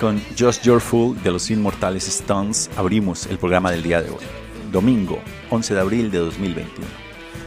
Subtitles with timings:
[0.00, 4.24] Con Just Your Fool de los Inmortales Stones abrimos el programa del día de hoy,
[4.70, 5.18] domingo
[5.50, 6.86] 11 de abril de 2021.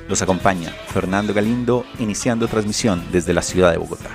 [0.10, 4.10] Los acompaña Fernando Galindo iniciando transmisión desde la ciudad de Bogotá.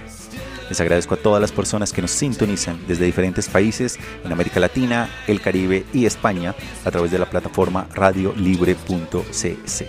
[0.68, 5.08] Les agradezco a todas las personas que nos sintonizan desde diferentes países en América Latina,
[5.26, 9.88] el Caribe y España a través de la plataforma radiolibre.cc.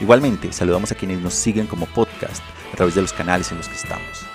[0.00, 2.42] Igualmente, saludamos a quienes nos siguen como podcast
[2.72, 4.26] a través de los canales en los que estamos.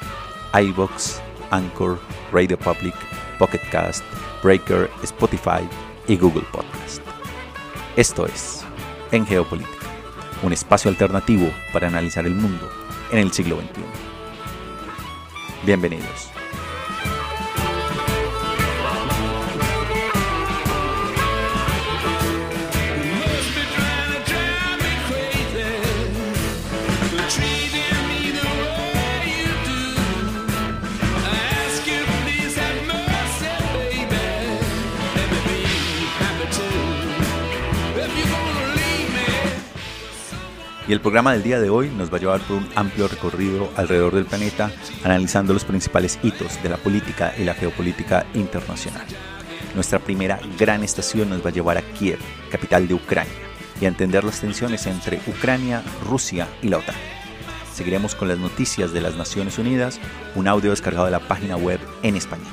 [0.54, 2.00] iBox, Anchor,
[2.32, 2.96] Radio Public,
[3.42, 4.04] Pocket Cast,
[4.44, 5.68] Breaker, Spotify
[6.08, 7.02] y Google Podcast.
[7.96, 8.64] Esto es
[9.12, 9.88] En Geopolítica,
[10.44, 12.70] un espacio alternativo para analizar el mundo
[13.12, 13.82] en el siglo XXI.
[15.66, 16.31] Bienvenidos.
[40.92, 43.70] Y el programa del día de hoy nos va a llevar por un amplio recorrido
[43.78, 44.74] alrededor del planeta,
[45.06, 49.06] analizando los principales hitos de la política y la geopolítica internacional.
[49.74, 53.32] Nuestra primera gran estación nos va a llevar a Kiev, capital de Ucrania,
[53.80, 56.96] y a entender las tensiones entre Ucrania, Rusia y la OTAN.
[57.74, 59.98] Seguiremos con las noticias de las Naciones Unidas,
[60.36, 62.52] un audio descargado de la página web en español.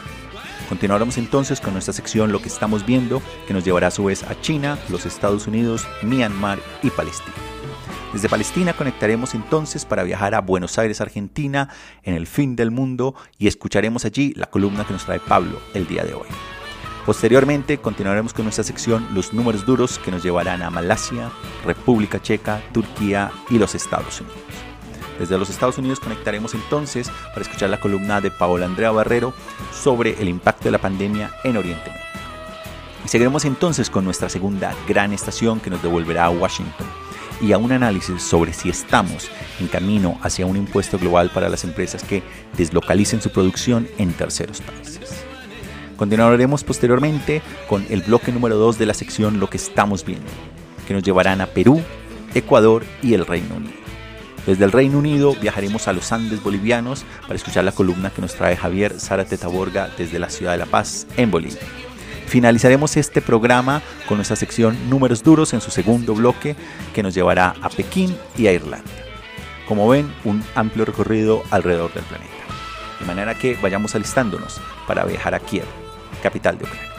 [0.69, 4.23] Continuaremos entonces con nuestra sección Lo que estamos viendo, que nos llevará a su vez
[4.23, 7.35] a China, los Estados Unidos, Myanmar y Palestina.
[8.13, 11.69] Desde Palestina conectaremos entonces para viajar a Buenos Aires, Argentina,
[12.02, 15.86] en el fin del mundo y escucharemos allí la columna que nos trae Pablo el
[15.86, 16.27] día de hoy.
[17.05, 21.30] Posteriormente continuaremos con nuestra sección Los números duros que nos llevarán a Malasia,
[21.67, 24.39] República Checa, Turquía y los Estados Unidos.
[25.18, 29.35] Desde los Estados Unidos conectaremos entonces para escuchar la columna de Paola Andrea Barrero
[29.73, 32.02] sobre el impacto de la pandemia en Oriente Medio.
[33.05, 36.86] Y seguiremos entonces con nuestra segunda gran estación que nos devolverá a Washington
[37.40, 41.64] y a un análisis sobre si estamos en camino hacia un impuesto global para las
[41.64, 42.22] empresas que
[42.56, 45.24] deslocalicen su producción en terceros países.
[45.96, 50.30] Continuaremos posteriormente con el bloque número 2 de la sección Lo que estamos viendo,
[50.86, 51.82] que nos llevarán a Perú,
[52.34, 53.78] Ecuador y el Reino Unido.
[54.46, 58.34] Desde el Reino Unido viajaremos a los Andes bolivianos para escuchar la columna que nos
[58.34, 61.58] trae Javier Zárate Taborga desde la ciudad de La Paz, en Bolivia.
[62.28, 66.56] Finalizaremos este programa con nuestra sección Números Duros en su segundo bloque
[66.94, 68.90] que nos llevará a Pekín y a Irlanda.
[69.66, 72.30] Como ven, un amplio recorrido alrededor del planeta.
[73.00, 75.64] De manera que vayamos alistándonos para viajar a Kiev,
[76.22, 76.98] capital de Ucrania.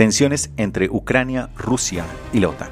[0.00, 2.70] Tensiones entre Ucrania, Rusia y la OTAN.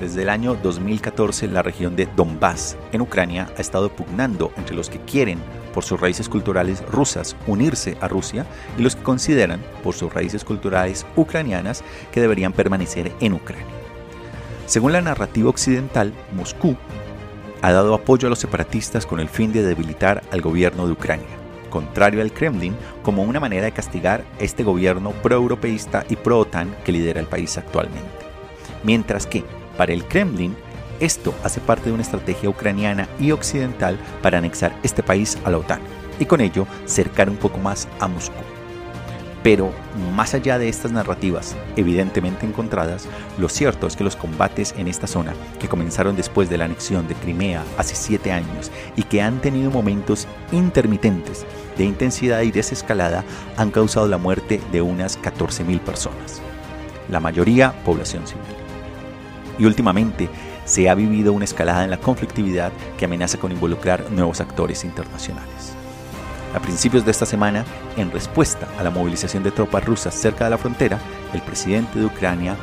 [0.00, 4.88] Desde el año 2014, la región de Donbass, en Ucrania, ha estado pugnando entre los
[4.88, 5.40] que quieren,
[5.74, 8.46] por sus raíces culturales rusas, unirse a Rusia
[8.78, 13.66] y los que consideran, por sus raíces culturales ucranianas, que deberían permanecer en Ucrania.
[14.64, 16.78] Según la narrativa occidental, Moscú
[17.60, 21.47] ha dado apoyo a los separatistas con el fin de debilitar al gobierno de Ucrania
[21.68, 27.20] contrario al Kremlin, como una manera de castigar este gobierno pro-europeísta y pro-OTAN que lidera
[27.20, 28.26] el país actualmente.
[28.82, 29.44] Mientras que,
[29.76, 30.56] para el Kremlin,
[31.00, 35.58] esto hace parte de una estrategia ucraniana y occidental para anexar este país a la
[35.58, 35.80] OTAN
[36.18, 38.57] y con ello cercar un poco más a Moscú.
[39.42, 39.70] Pero
[40.16, 43.06] más allá de estas narrativas, evidentemente encontradas,
[43.38, 47.06] lo cierto es que los combates en esta zona, que comenzaron después de la anexión
[47.06, 51.46] de Crimea hace siete años y que han tenido momentos intermitentes
[51.76, 53.24] de intensidad y desescalada,
[53.56, 56.40] han causado la muerte de unas 14.000 personas,
[57.08, 58.42] la mayoría población civil.
[59.58, 60.28] Y últimamente
[60.64, 65.77] se ha vivido una escalada en la conflictividad que amenaza con involucrar nuevos actores internacionales.
[66.54, 67.64] A principios de esta semana,
[67.96, 70.98] en respuesta a la movilización de tropas rusas cerca de la frontera,
[71.34, 72.56] el presidente de Ucrania,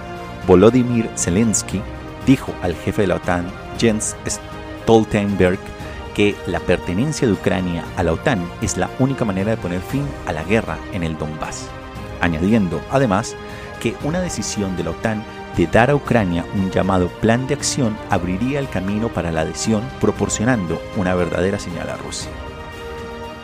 [0.47, 1.81] Volodymyr Zelensky,
[2.25, 3.45] dijo al jefe de la OTAN,
[3.77, 5.59] Jens Stoltenberg,
[6.15, 10.07] que la pertenencia de Ucrania a la OTAN es la única manera de poner fin
[10.25, 11.67] a la guerra en el Donbass,
[12.21, 13.35] añadiendo además
[13.81, 15.23] que una decisión de la OTAN
[15.57, 19.83] de dar a Ucrania un llamado plan de acción abriría el camino para la adhesión
[20.01, 22.29] proporcionando una verdadera señal a Rusia.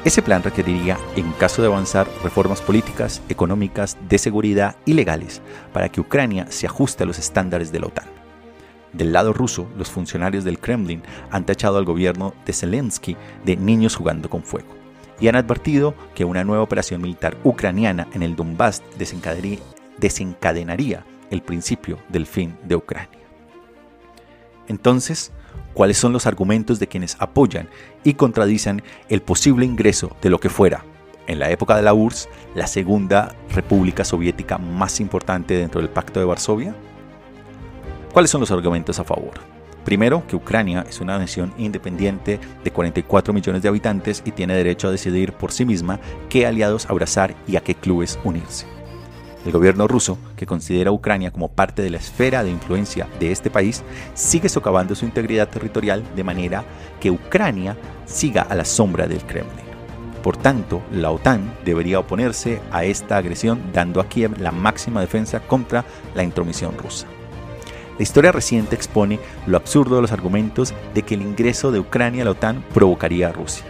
[0.04, 5.44] Ese plan requeriría, en caso de avanzar, reformas políticas, económicas, de seguridad y legales
[5.74, 8.08] para que Ucrania se ajuste a los estándares de la OTAN.
[8.94, 13.16] Del lado ruso, los funcionarios del Kremlin han tachado al gobierno de Zelensky
[13.46, 14.70] de niños jugando con fuego
[15.20, 18.82] y han advertido que una nueva operación militar ucraniana en el Donbass
[20.00, 23.20] desencadenaría el principio del fin de Ucrania.
[24.68, 25.32] Entonces,
[25.74, 27.70] ¿cuáles son los argumentos de quienes apoyan
[28.04, 30.84] y contradicen el posible ingreso de lo que fuera,
[31.28, 36.20] en la época de la URSS, la segunda república soviética más importante dentro del Pacto
[36.20, 36.76] de Varsovia?
[38.12, 39.34] ¿Cuáles son los argumentos a favor?
[39.86, 44.88] Primero, que Ucrania es una nación independiente de 44 millones de habitantes y tiene derecho
[44.88, 48.68] a decidir por sí misma qué aliados abrazar y a qué clubes unirse.
[49.46, 53.32] El gobierno ruso, que considera a Ucrania como parte de la esfera de influencia de
[53.32, 53.84] este país,
[54.14, 56.64] sigue socavando su integridad territorial de manera
[57.00, 59.72] que Ucrania siga a la sombra del Kremlin.
[60.22, 65.40] Por tanto, la OTAN debería oponerse a esta agresión dando a Kiev la máxima defensa
[65.40, 67.08] contra la intromisión rusa.
[67.98, 72.22] La historia reciente expone lo absurdo de los argumentos de que el ingreso de Ucrania
[72.22, 73.66] a la OTAN provocaría a Rusia.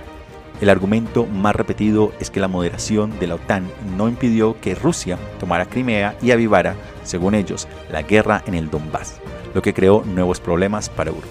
[0.61, 3.67] El argumento más repetido es que la moderación de la OTAN
[3.97, 9.19] no impidió que Rusia tomara Crimea y avivara, según ellos, la guerra en el Donbass,
[9.55, 11.27] lo que creó nuevos problemas para Europa.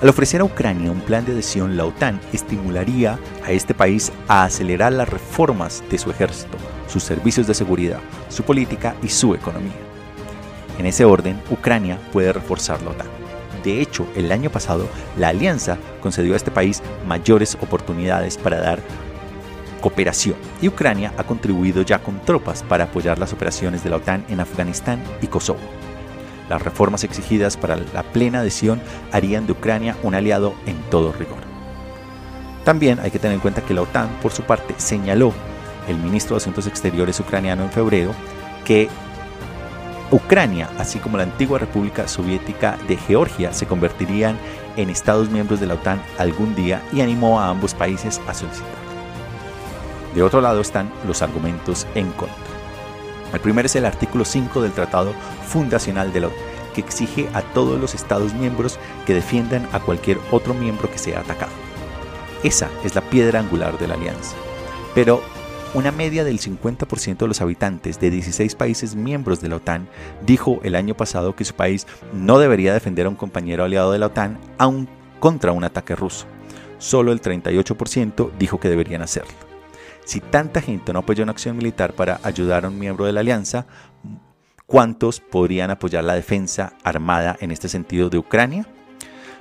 [0.00, 4.44] Al ofrecer a Ucrania un plan de adhesión, la OTAN estimularía a este país a
[4.44, 6.56] acelerar las reformas de su ejército,
[6.86, 8.00] sus servicios de seguridad,
[8.30, 9.76] su política y su economía.
[10.78, 13.17] En ese orden, Ucrania puede reforzar la OTAN.
[13.64, 18.80] De hecho, el año pasado, la alianza concedió a este país mayores oportunidades para dar
[19.80, 24.24] cooperación y Ucrania ha contribuido ya con tropas para apoyar las operaciones de la OTAN
[24.28, 25.60] en Afganistán y Kosovo.
[26.48, 28.80] Las reformas exigidas para la plena adhesión
[29.12, 31.38] harían de Ucrania un aliado en todo rigor.
[32.64, 35.32] También hay que tener en cuenta que la OTAN, por su parte, señaló
[35.88, 38.12] el ministro de Asuntos Exteriores ucraniano en febrero
[38.64, 38.88] que
[40.10, 44.38] Ucrania, así como la antigua República Soviética de Georgia, se convertirían
[44.76, 48.68] en Estados miembros de la OTAN algún día y animó a ambos países a solicitar.
[50.14, 52.36] De otro lado están los argumentos en contra.
[53.34, 55.12] El primero es el artículo 5 del Tratado
[55.46, 56.38] Fundacional de la OTAN,
[56.74, 61.20] que exige a todos los Estados miembros que defiendan a cualquier otro miembro que sea
[61.20, 61.52] atacado.
[62.42, 64.36] Esa es la piedra angular de la alianza.
[64.94, 65.22] Pero
[65.74, 69.88] una media del 50% de los habitantes de 16 países miembros de la OTAN
[70.24, 73.98] dijo el año pasado que su país no debería defender a un compañero aliado de
[73.98, 74.88] la OTAN aun
[75.20, 76.26] contra un ataque ruso.
[76.78, 79.32] Solo el 38% dijo que deberían hacerlo.
[80.04, 83.20] Si tanta gente no apoyó una acción militar para ayudar a un miembro de la
[83.20, 83.66] alianza,
[84.66, 88.66] ¿cuántos podrían apoyar la defensa armada en este sentido de Ucrania?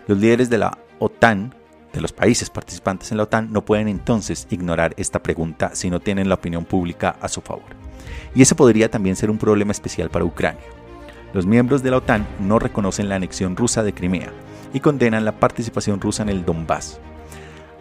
[0.08, 1.56] Los líderes de la OTAN
[2.02, 6.30] los países participantes en la OTAN no pueden entonces ignorar esta pregunta si no tienen
[6.30, 7.76] la opinión pública a su favor.
[8.36, 10.64] Y ese podría también ser un problema especial para Ucrania.
[11.34, 14.32] Los miembros de la OTAN no reconocen la anexión rusa de Crimea
[14.74, 17.00] y condenan la participación rusa en el Donbass.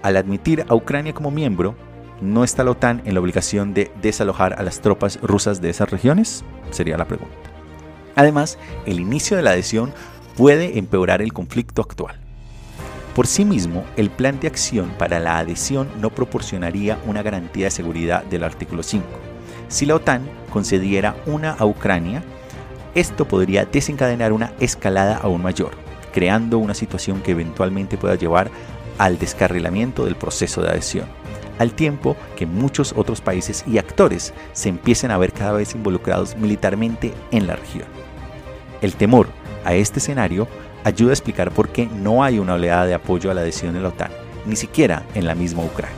[0.03, 1.75] Al admitir a Ucrania como miembro,
[2.21, 5.91] ¿no está la OTAN en la obligación de desalojar a las tropas rusas de esas
[5.91, 6.45] regiones?
[6.71, 7.35] Sería la pregunta.
[8.15, 9.93] Además, el inicio de la adhesión
[10.37, 12.26] puede empeorar el conflicto actual.
[13.17, 17.71] Por sí mismo, el plan de acción para la adhesión no proporcionaría una garantía de
[17.71, 19.07] seguridad del artículo 5.
[19.69, 22.23] Si la OTAN concediera una a Ucrania,
[22.95, 25.71] esto podría desencadenar una escalada aún mayor,
[26.13, 28.51] creando una situación que eventualmente pueda llevar
[28.99, 31.07] al descarrilamiento del proceso de adhesión,
[31.59, 36.37] al tiempo que muchos otros países y actores se empiecen a ver cada vez involucrados
[36.37, 37.89] militarmente en la región.
[38.83, 39.29] El temor
[39.65, 40.47] a este escenario
[40.87, 43.81] ayuda a explicar por qué no hay una oleada de apoyo a la adhesión de
[43.81, 44.13] la OTAN,
[44.47, 45.97] ni siquiera en la misma Ucrania.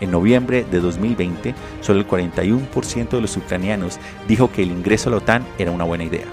[0.00, 5.12] En noviembre de 2020, solo el 41% de los ucranianos dijo que el ingreso a
[5.12, 6.24] la OTAN era una buena idea.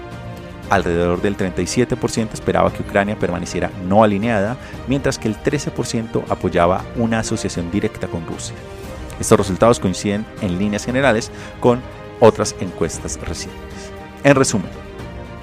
[0.70, 4.56] Alrededor del 37% esperaba que Ucrania permaneciera no alineada,
[4.86, 8.56] mientras que el 13% apoyaba una asociación directa con Rusia.
[9.20, 11.82] Estos resultados coinciden en líneas generales con
[12.18, 13.92] otras encuestas recientes.
[14.24, 14.70] En resumen,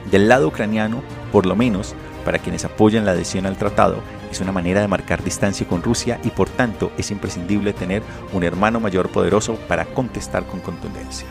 [0.09, 4.51] del lado ucraniano, por lo menos, para quienes apoyan la adhesión al tratado, es una
[4.51, 8.03] manera de marcar distancia con Rusia y por tanto es imprescindible tener
[8.33, 11.27] un hermano mayor poderoso para contestar con contundencia.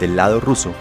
[0.00, 0.72] Del lado ruso,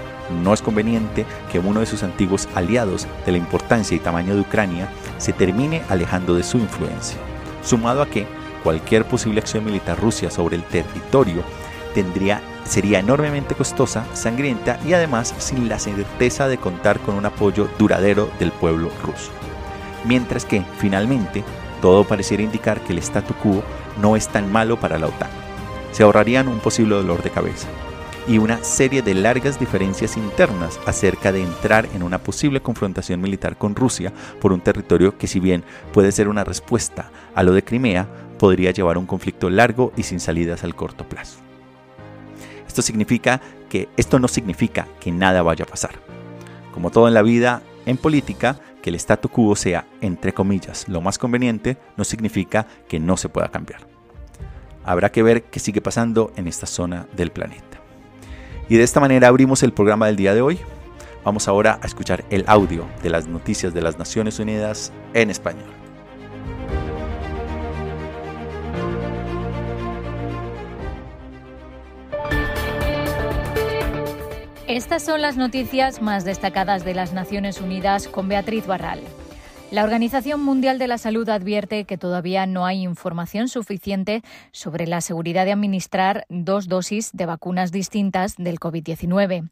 [0.44, 4.42] no es conveniente que uno de sus antiguos aliados de la importancia y tamaño de
[4.42, 7.18] Ucrania se termine alejando de su influencia,
[7.64, 8.28] sumado a que
[8.64, 11.44] cualquier posible acción militar rusa sobre el territorio
[11.94, 17.68] tendría sería enormemente costosa, sangrienta y además sin la certeza de contar con un apoyo
[17.78, 19.32] duradero del pueblo ruso.
[20.06, 21.44] Mientras que, finalmente,
[21.82, 23.64] todo pareciera indicar que el statu quo
[24.02, 25.30] no es tan malo para la OTAN.
[25.92, 27.68] Se ahorrarían un posible dolor de cabeza
[28.28, 33.58] y una serie de largas diferencias internas acerca de entrar en una posible confrontación militar
[33.58, 37.64] con Rusia por un territorio que si bien puede ser una respuesta a lo de
[37.64, 41.49] Crimea, podría llevar a un conflicto largo y sin salidas al corto plazo.
[42.70, 45.96] Esto significa que esto no significa que nada vaya a pasar.
[46.72, 51.02] Como todo en la vida, en política, que el statu quo sea, entre comillas, lo
[51.02, 53.88] más conveniente, no significa que no se pueda cambiar.
[54.86, 57.80] Habrá que ver qué sigue pasando en esta zona del planeta.
[58.70, 60.60] Y de esta manera abrimos el programa del día de hoy.
[61.26, 65.79] Vamos ahora a escuchar el audio de las noticias de las Naciones Unidas en español.
[74.80, 79.02] Estas son las noticias más destacadas de las Naciones Unidas con Beatriz Barral.
[79.72, 85.02] La Organización Mundial de la Salud advierte que todavía no hay información suficiente sobre la
[85.02, 89.50] seguridad de administrar dos dosis de vacunas distintas del COVID-19.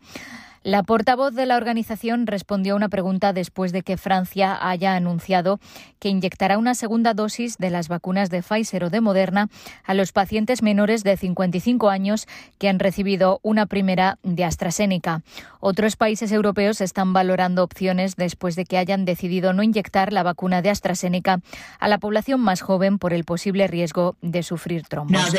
[0.67, 5.62] La portavoz de la organización respondió a una pregunta después de que Francia haya anunciado
[5.97, 9.47] que inyectará una segunda dosis de las vacunas de Pfizer o de Moderna
[9.86, 15.21] a los pacientes menores de 55 años que han recibido una primera de AstraZeneca.
[15.62, 20.62] Otros países europeos están valorando opciones después de que hayan decidido no inyectar la vacuna
[20.62, 21.39] de AstraZeneca
[21.79, 25.33] a la población más joven por el posible riesgo de sufrir trombos.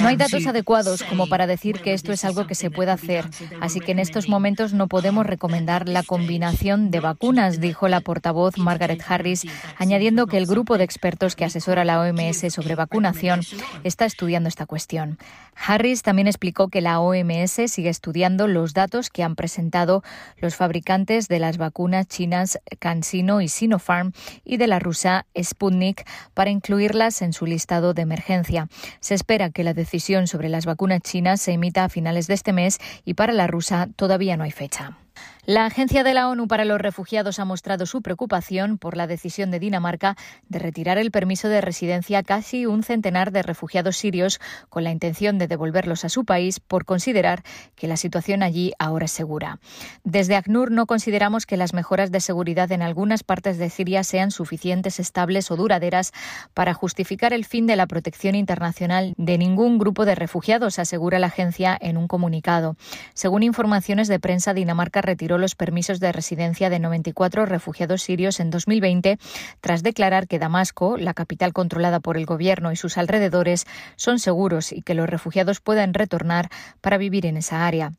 [0.00, 3.28] Hay datos adecuados como para decir que esto es algo que se pueda hacer,
[3.60, 8.56] así que en estos momentos no podemos recomendar la combinación de vacunas, dijo la portavoz
[8.56, 9.46] Margaret Harris,
[9.76, 13.40] añadiendo que el grupo de expertos que asesora la OMS sobre vacunación
[13.82, 15.18] está estudiando esta cuestión.
[15.54, 20.02] Harris también explicó que la OMS sigue estudiando los datos que han presentado
[20.38, 24.12] los fabricantes de las vacunas chinas CanSino y Sinopharm
[24.44, 28.68] y de la rusa Sputnik para incluirlas en su listado de emergencia.
[29.00, 32.34] Se espera espera que la decisión sobre las vacunas chinas se emita a finales de
[32.34, 34.96] este mes y para la rusa todavía no hay fecha.
[35.46, 39.50] La Agencia de la ONU para los Refugiados ha mostrado su preocupación por la decisión
[39.50, 40.16] de Dinamarca
[40.48, 44.90] de retirar el permiso de residencia a casi un centenar de refugiados sirios con la
[44.90, 47.42] intención de devolverlos a su país por considerar
[47.74, 49.58] que la situación allí ahora es segura.
[50.02, 54.30] Desde ACNUR no consideramos que las mejoras de seguridad en algunas partes de Siria sean
[54.30, 56.12] suficientes, estables o duraderas
[56.54, 61.26] para justificar el fin de la protección internacional de ningún grupo de refugiados, asegura la
[61.26, 62.76] agencia en un comunicado.
[63.12, 68.50] Según informaciones de prensa, Dinamarca retiró los permisos de residencia de 94 refugiados sirios en
[68.50, 69.18] 2020
[69.60, 74.72] tras declarar que Damasco, la capital controlada por el gobierno y sus alrededores, son seguros
[74.72, 76.50] y que los refugiados puedan retornar
[76.80, 77.92] para vivir en esa área.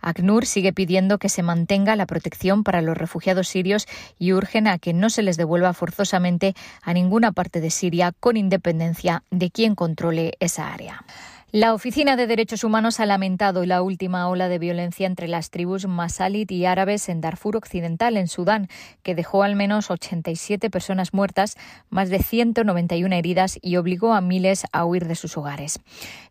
[0.00, 3.86] ACNUR sigue pidiendo que se mantenga la protección para los refugiados sirios
[4.18, 8.36] y urgen a que no se les devuelva forzosamente a ninguna parte de Siria con
[8.36, 11.04] independencia de quien controle esa área.
[11.50, 15.86] La Oficina de Derechos Humanos ha lamentado la última ola de violencia entre las tribus
[15.86, 18.68] masalit y árabes en Darfur Occidental, en Sudán,
[19.02, 21.56] que dejó al menos 87 personas muertas,
[21.88, 25.80] más de 191 heridas y obligó a miles a huir de sus hogares.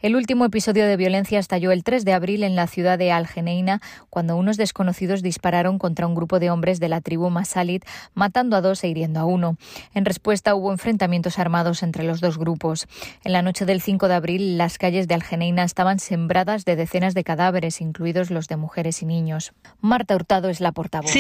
[0.03, 3.81] El último episodio de violencia estalló el 3 de abril en la ciudad de Al-Geneina,
[4.11, 7.83] cuando unos desconocidos dispararon contra un grupo de hombres de la tribu masalit,
[8.13, 9.57] matando a dos e hiriendo a uno.
[9.95, 12.85] En respuesta hubo enfrentamientos armados entre los dos grupos.
[13.23, 17.13] En la noche del 5 de abril, las calles de Algeneina estaban sembradas de decenas
[17.13, 19.53] de cadáveres, incluidos los de mujeres y niños.
[19.81, 21.11] Marta Hurtado es la portavoz.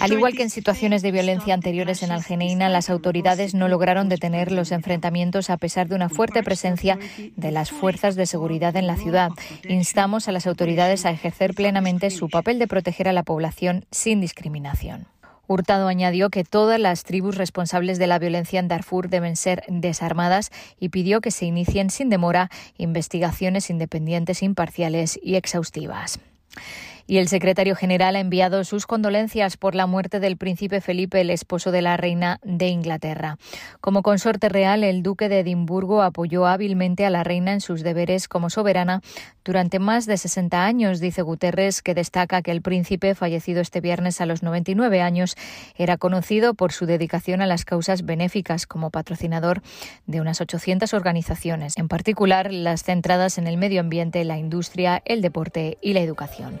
[0.00, 4.52] Al igual que en situaciones de violencia anteriores en Algeneina, las autoridades no lograron detener
[4.52, 6.98] los enfrentamientos a pesar de una fuerte presencia
[7.36, 9.30] de las fuerzas de seguridad en la ciudad.
[9.68, 14.20] Instamos a las autoridades a ejercer plenamente su papel de proteger a la población sin
[14.20, 15.06] discriminación.
[15.50, 20.52] Hurtado añadió que todas las tribus responsables de la violencia en Darfur deben ser desarmadas
[20.78, 26.20] y pidió que se inicien sin demora investigaciones independientes, imparciales y exhaustivas.
[27.10, 31.30] Y el secretario general ha enviado sus condolencias por la muerte del príncipe Felipe, el
[31.30, 33.36] esposo de la reina de Inglaterra.
[33.80, 38.28] Como consorte real, el duque de Edimburgo apoyó hábilmente a la reina en sus deberes
[38.28, 39.02] como soberana
[39.44, 44.20] durante más de 60 años, dice Guterres, que destaca que el príncipe, fallecido este viernes
[44.20, 45.34] a los 99 años,
[45.76, 49.62] era conocido por su dedicación a las causas benéficas como patrocinador
[50.06, 55.22] de unas 800 organizaciones, en particular las centradas en el medio ambiente, la industria, el
[55.22, 56.60] deporte y la educación.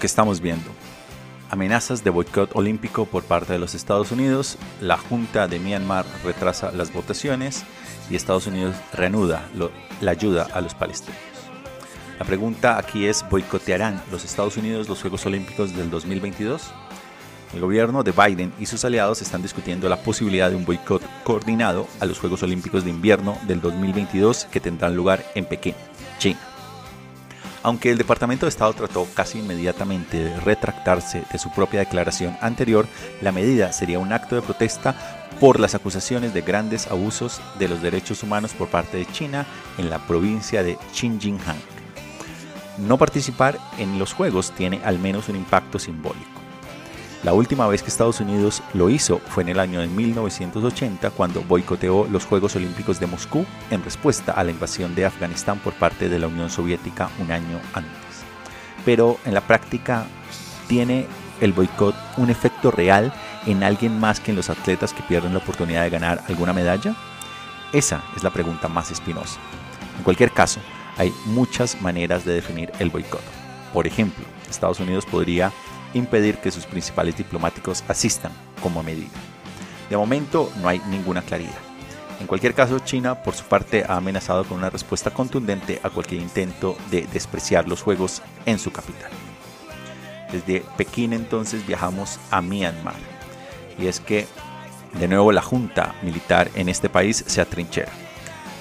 [0.00, 0.68] Que estamos viendo.
[1.50, 6.72] Amenazas de boicot olímpico por parte de los Estados Unidos, la Junta de Myanmar retrasa
[6.72, 7.64] las votaciones
[8.08, 9.48] y Estados Unidos reanuda
[10.00, 11.18] la ayuda a los palestinos.
[12.18, 16.72] La pregunta aquí es, ¿boicotearán los Estados Unidos los Juegos Olímpicos del 2022?
[17.54, 21.86] El gobierno de Biden y sus aliados están discutiendo la posibilidad de un boicot coordinado
[21.98, 25.74] a los Juegos Olímpicos de Invierno del 2022 que tendrán lugar en Pekín,
[26.18, 26.49] China.
[27.62, 32.86] Aunque el Departamento de Estado trató casi inmediatamente de retractarse de su propia declaración anterior,
[33.20, 37.82] la medida sería un acto de protesta por las acusaciones de grandes abusos de los
[37.82, 39.46] derechos humanos por parte de China
[39.78, 41.38] en la provincia de Xinjiang.
[42.78, 46.29] No participar en los Juegos tiene al menos un impacto simbólico.
[47.22, 51.42] La última vez que Estados Unidos lo hizo fue en el año de 1980 cuando
[51.42, 56.08] boicoteó los Juegos Olímpicos de Moscú en respuesta a la invasión de Afganistán por parte
[56.08, 58.24] de la Unión Soviética un año antes.
[58.86, 60.06] Pero en la práctica
[60.66, 61.06] tiene
[61.42, 63.12] el boicot un efecto real
[63.46, 66.94] en alguien más que en los atletas que pierden la oportunidad de ganar alguna medalla?
[67.72, 69.38] Esa es la pregunta más espinosa.
[69.98, 70.60] En cualquier caso,
[70.96, 73.22] hay muchas maneras de definir el boicot.
[73.72, 75.52] Por ejemplo, Estados Unidos podría
[75.94, 79.10] impedir que sus principales diplomáticos asistan como medida.
[79.88, 81.58] De momento no hay ninguna claridad.
[82.20, 86.20] En cualquier caso, China por su parte ha amenazado con una respuesta contundente a cualquier
[86.20, 89.10] intento de despreciar los Juegos en su capital.
[90.30, 92.94] Desde Pekín entonces viajamos a Myanmar.
[93.78, 94.26] Y es que
[94.98, 97.90] de nuevo la junta militar en este país se atrinchera.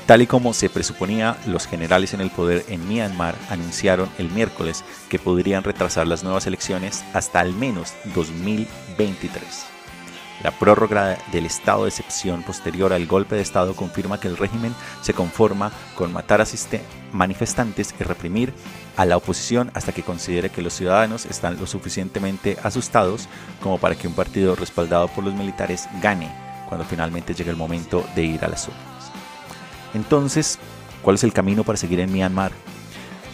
[0.09, 4.83] Tal y como se presuponía, los generales en el poder en Myanmar anunciaron el miércoles
[5.07, 9.65] que podrían retrasar las nuevas elecciones hasta al menos 2023.
[10.41, 14.73] La prórroga del estado de excepción posterior al golpe de estado confirma que el régimen
[15.03, 16.45] se conforma con matar a
[17.13, 18.51] manifestantes y reprimir
[18.97, 23.29] a la oposición hasta que considere que los ciudadanos están lo suficientemente asustados
[23.61, 26.31] como para que un partido respaldado por los militares gane
[26.67, 28.98] cuando finalmente llegue el momento de ir a urnas.
[29.93, 30.59] Entonces,
[31.01, 32.51] ¿cuál es el camino para seguir en Myanmar?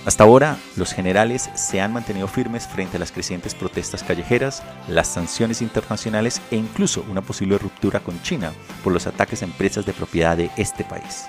[0.05, 5.07] Hasta ahora, los generales se han mantenido firmes frente a las crecientes protestas callejeras, las
[5.07, 9.93] sanciones internacionales e incluso una posible ruptura con China por los ataques a empresas de
[9.93, 11.25] propiedad de este país.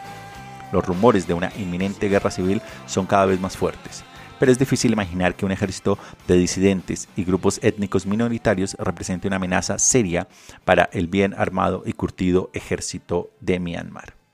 [0.73, 4.05] Los rumores de una inminente guerra civil son cada vez más fuertes,
[4.39, 9.37] pero es difícil imaginar que un ejército de disidentes y grupos étnicos minoritarios represente una
[9.37, 10.29] amenaza seria
[10.67, 14.26] para el bien armado y curtido ejército de Myanmar.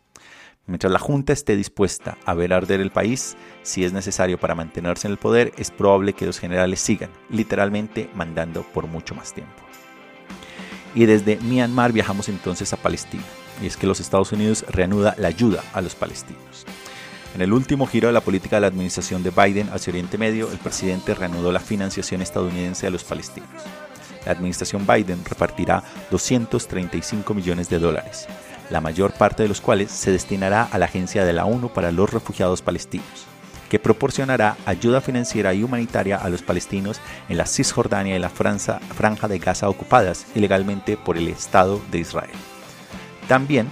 [0.67, 5.09] Mientras la Junta esté dispuesta a ver arder el país, si es necesario para mantenerse
[5.09, 9.63] en el poder, es probable que los generales sigan, literalmente mandando por mucho más tiempo.
[10.95, 13.25] Y desde Myanmar viajamos entonces a Palestina,
[13.61, 16.65] y es que los Estados Unidos reanuda la ayuda a los palestinos.
[17.35, 20.53] En el último giro de la política de la administración de Biden hacia Oriente Medio,
[20.53, 23.49] el presidente reanudó la financiación estadounidense a los palestinos.
[24.27, 28.29] La administración Biden repartirá 235 millones de dólares,
[28.73, 31.93] la mayor parte de los cuales se destinará a la Agencia de la ONU para
[31.93, 33.27] los Refugiados Palestinos,
[33.69, 39.29] que proporcionará ayuda financiera y humanitaria a los palestinos en la Cisjordania y la Franja
[39.29, 42.31] de Gaza ocupadas ilegalmente por el Estado de Israel.
[43.29, 43.69] También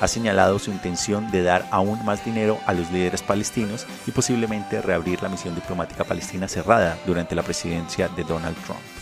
[0.00, 4.82] ha señalado su intención de dar aún más dinero a los líderes palestinos y posiblemente
[4.82, 8.93] reabrir la misión diplomática palestina cerrada durante la presidencia de Donald Trump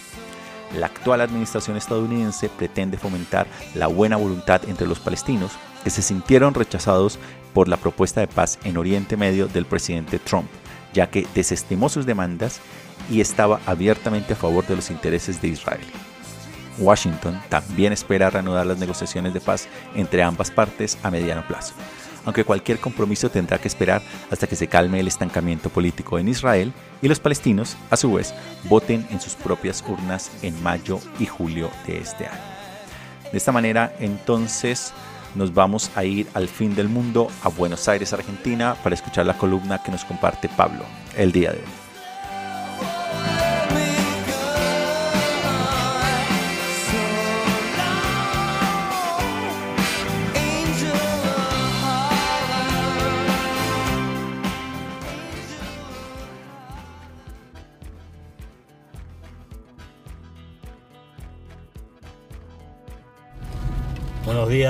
[0.76, 5.52] la actual administración estadounidense pretende fomentar la buena voluntad entre los palestinos
[5.84, 7.18] que se sintieron rechazados
[7.52, 10.46] por la propuesta de paz en Oriente Medio del presidente Trump,
[10.92, 12.60] ya que desestimó sus demandas
[13.10, 15.84] y estaba abiertamente a favor de los intereses de Israel.
[16.78, 21.74] Washington también espera reanudar las negociaciones de paz entre ambas partes a mediano plazo
[22.24, 26.72] aunque cualquier compromiso tendrá que esperar hasta que se calme el estancamiento político en Israel
[27.00, 31.70] y los palestinos, a su vez, voten en sus propias urnas en mayo y julio
[31.86, 32.40] de este año.
[33.30, 34.92] De esta manera, entonces,
[35.34, 39.38] nos vamos a ir al fin del mundo, a Buenos Aires, Argentina, para escuchar la
[39.38, 40.84] columna que nos comparte Pablo
[41.16, 41.81] el día de hoy.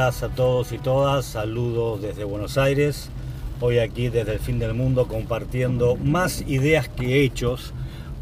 [0.03, 3.09] A todos y todas, saludos desde Buenos Aires,
[3.61, 7.73] hoy aquí desde el fin del mundo compartiendo más ideas que hechos,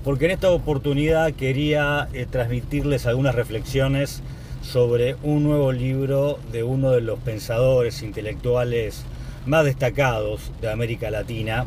[0.04, 4.22] porque en esta oportunidad quería eh, transmitirles algunas reflexiones
[4.60, 9.04] sobre un nuevo libro de uno de los pensadores intelectuales
[9.46, 11.64] más destacados de América Latina,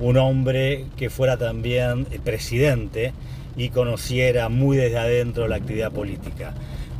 [0.00, 3.12] un hombre que fuera también eh, presidente
[3.56, 6.52] y conociera muy desde adentro la actividad política.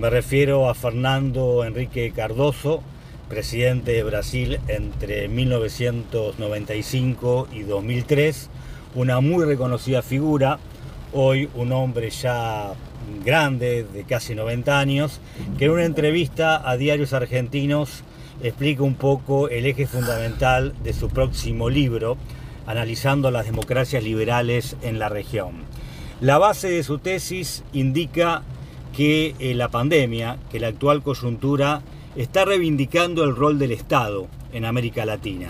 [0.02, 2.82] Me refiero a Fernando Enrique Cardoso,
[3.28, 8.50] presidente de Brasil entre 1995 y 2003,
[8.96, 10.58] una muy reconocida figura,
[11.12, 12.72] hoy un hombre ya
[13.24, 15.20] grande, de casi 90 años,
[15.56, 18.02] que en una entrevista a diarios argentinos
[18.42, 22.16] explica un poco el eje fundamental de su próximo libro,
[22.66, 25.62] analizando las democracias liberales en la región.
[26.20, 28.42] La base de su tesis indica
[28.92, 31.82] que eh, la pandemia, que la actual coyuntura
[32.16, 35.48] está reivindicando el rol del Estado en América Latina.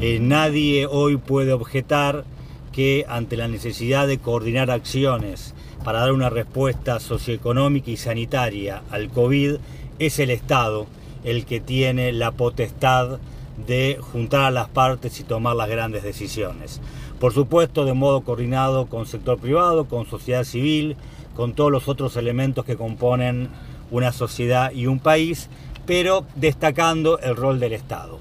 [0.00, 2.24] Eh, nadie hoy puede objetar
[2.70, 9.08] que ante la necesidad de coordinar acciones para dar una respuesta socioeconómica y sanitaria al
[9.08, 9.56] COVID,
[9.98, 10.86] es el Estado
[11.24, 13.18] el que tiene la potestad
[13.66, 16.80] de juntar a las partes y tomar las grandes decisiones.
[17.20, 20.96] Por supuesto, de modo coordinado con sector privado, con sociedad civil,
[21.34, 23.48] con todos los otros elementos que componen
[23.90, 25.48] una sociedad y un país,
[25.86, 28.18] pero destacando el rol del Estado.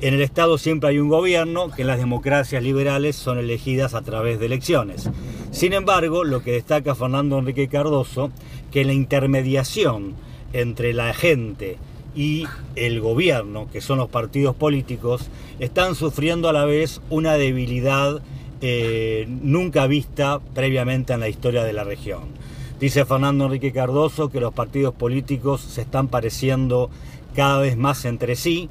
[0.00, 4.02] En el Estado siempre hay un gobierno que en las democracias liberales son elegidas a
[4.02, 5.10] través de elecciones.
[5.50, 8.30] Sin embargo, lo que destaca Fernando Enrique Cardoso,
[8.70, 10.14] que la intermediación
[10.52, 11.78] entre la gente
[12.14, 18.22] y el gobierno, que son los partidos políticos, están sufriendo a la vez una debilidad
[18.60, 22.22] eh, nunca vista previamente en la historia de la región.
[22.80, 26.90] Dice Fernando Enrique Cardoso que los partidos políticos se están pareciendo
[27.34, 28.68] cada vez más entre sí,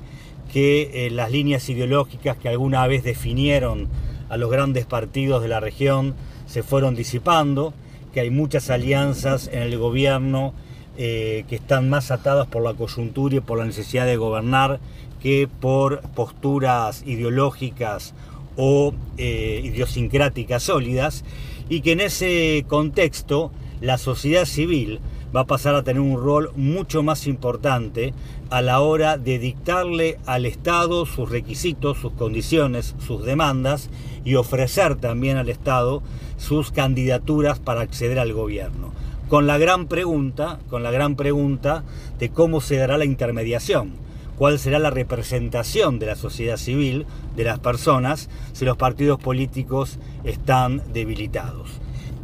[0.52, 3.88] que eh, las líneas ideológicas que alguna vez definieron
[4.30, 6.15] a los grandes partidos de la región
[6.47, 7.73] se fueron disipando,
[8.13, 10.54] que hay muchas alianzas en el gobierno
[10.97, 14.80] eh, que están más atadas por la coyuntura y por la necesidad de gobernar
[15.21, 18.13] que por posturas ideológicas
[18.58, 21.24] o eh, idiosincráticas sólidas
[21.70, 25.00] y que en ese contexto la sociedad civil
[25.36, 28.13] va a pasar a tener un rol mucho más importante
[28.50, 33.89] a la hora de dictarle al Estado sus requisitos, sus condiciones, sus demandas
[34.24, 36.02] y ofrecer también al Estado
[36.38, 38.91] sus candidaturas para acceder al gobierno.
[39.28, 41.84] Con la gran pregunta, con la gran pregunta
[42.17, 44.07] de cómo se dará la intermediación,
[44.38, 50.00] cuál será la representación de la sociedad civil, de las personas, si los partidos políticos
[50.23, 51.69] están debilitados.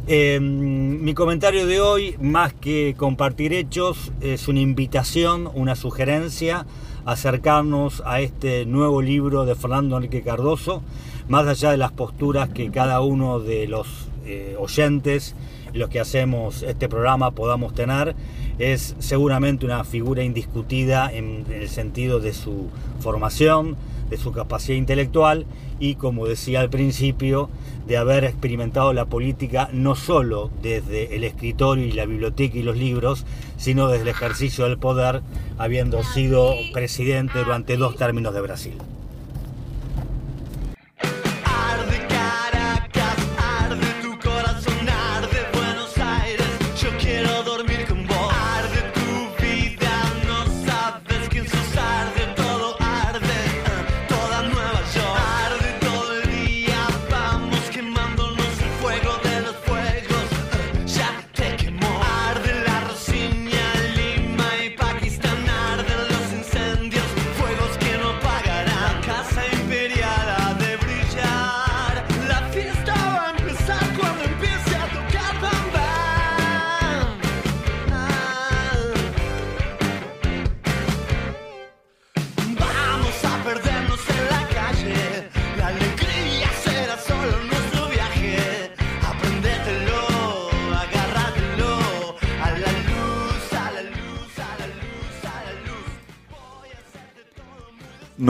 [0.06, 6.66] Em, mi comentario de hoy, más que compartir hechos, es una invitación, una sugerencia,
[7.06, 10.82] acercarnos a este nuevo libro de Fernando Enrique Cardoso,
[11.28, 13.88] más allá de las posturas que cada uno de los
[14.26, 15.34] eh, oyentes,
[15.74, 18.14] los que hacemos este programa, podamos tener,
[18.58, 23.76] es seguramente una figura indiscutida en el sentido de su formación,
[24.08, 25.46] de su capacidad intelectual
[25.80, 27.50] y, como decía al principio,
[27.86, 32.76] de haber experimentado la política no solo desde el escritorio y la biblioteca y los
[32.76, 35.22] libros, sino desde el ejercicio del poder,
[35.58, 38.74] habiendo sido presidente durante dos términos de Brasil.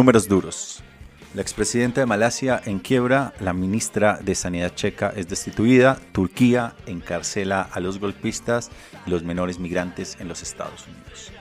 [0.04, 0.82] Números duros.
[1.32, 7.62] La expresidenta de Malasia en quiebra, la ministra de Sanidad checa es destituida, Turquía encarcela
[7.62, 8.70] a los golpistas
[9.06, 11.32] y los menores migrantes en los Estados Unidos.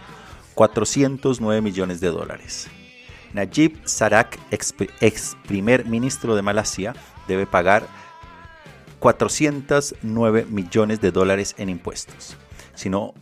[0.54, 2.70] 409 millones de dólares.
[3.34, 6.96] Najib Sarak, ex, ex primer ministro de Malasia,
[7.28, 7.86] debe pagar
[9.00, 12.38] 409 millones de dólares en impuestos.
[12.76, 13.14] Si no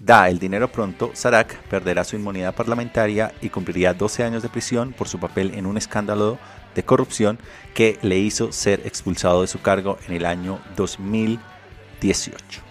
[0.00, 4.92] da el dinero pronto, Sarak perderá su inmunidad parlamentaria y cumpliría 12 años de prisión
[4.92, 6.38] por su papel en un escándalo
[6.74, 7.38] de corrupción
[7.74, 12.62] que le hizo ser expulsado de su cargo en el año 2018.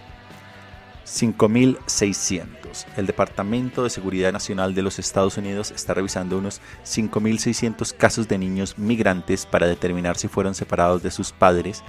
[1.04, 2.86] 5.600.
[2.96, 8.38] El Departamento de Seguridad Nacional de los Estados Unidos está revisando unos 5.600 casos de
[8.38, 11.82] niños migrantes para determinar si fueron separados de sus padres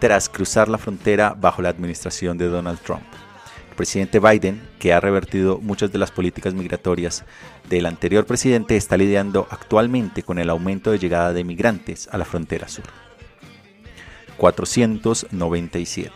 [0.00, 3.04] tras cruzar la frontera bajo la administración de Donald Trump.
[3.80, 7.24] Presidente Biden, que ha revertido muchas de las políticas migratorias
[7.70, 12.26] del anterior presidente, está lidiando actualmente con el aumento de llegada de migrantes a la
[12.26, 12.84] frontera sur.
[14.36, 16.12] 497.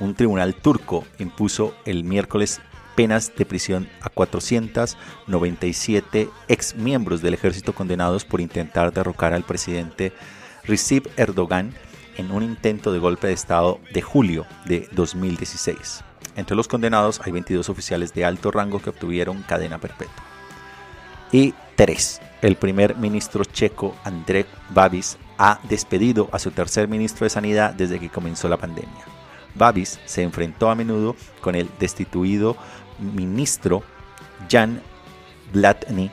[0.00, 2.62] Un tribunal turco impuso el miércoles
[2.94, 10.14] penas de prisión a 497 ex miembros del ejército condenados por intentar derrocar al presidente
[10.64, 11.74] Recep Erdogan
[12.16, 16.04] en un intento de golpe de Estado de julio de 2016.
[16.38, 20.22] Entre los condenados hay 22 oficiales de alto rango que obtuvieron cadena perpetua.
[21.32, 22.20] Y 3.
[22.42, 27.98] El primer ministro checo Andrej Babis ha despedido a su tercer ministro de Sanidad desde
[27.98, 29.04] que comenzó la pandemia.
[29.56, 32.56] Babis se enfrentó a menudo con el destituido
[33.00, 33.82] ministro
[34.48, 34.80] Jan
[35.52, 36.12] Blatny,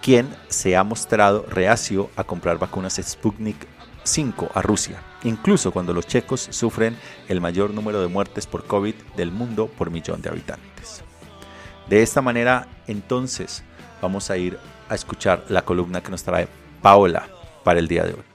[0.00, 3.66] quien se ha mostrado reacio a comprar vacunas Sputnik
[4.02, 6.96] 5 a Rusia, incluso cuando los checos sufren
[7.28, 11.02] el mayor número de muertes por COVID del mundo por millón de habitantes.
[11.88, 13.62] De esta manera, entonces,
[14.02, 16.48] vamos a ir a escuchar la columna que nos trae
[16.82, 17.28] Paola
[17.64, 18.27] para el día de hoy.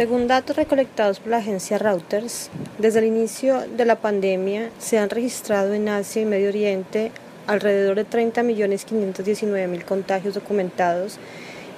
[0.00, 5.10] Según datos recolectados por la agencia Reuters, desde el inicio de la pandemia se han
[5.10, 7.12] registrado en Asia y Medio Oriente
[7.46, 11.18] alrededor de 30.519.000 contagios documentados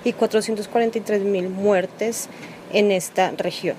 [0.04, 2.28] y 443.000 muertes
[2.72, 3.74] en esta región.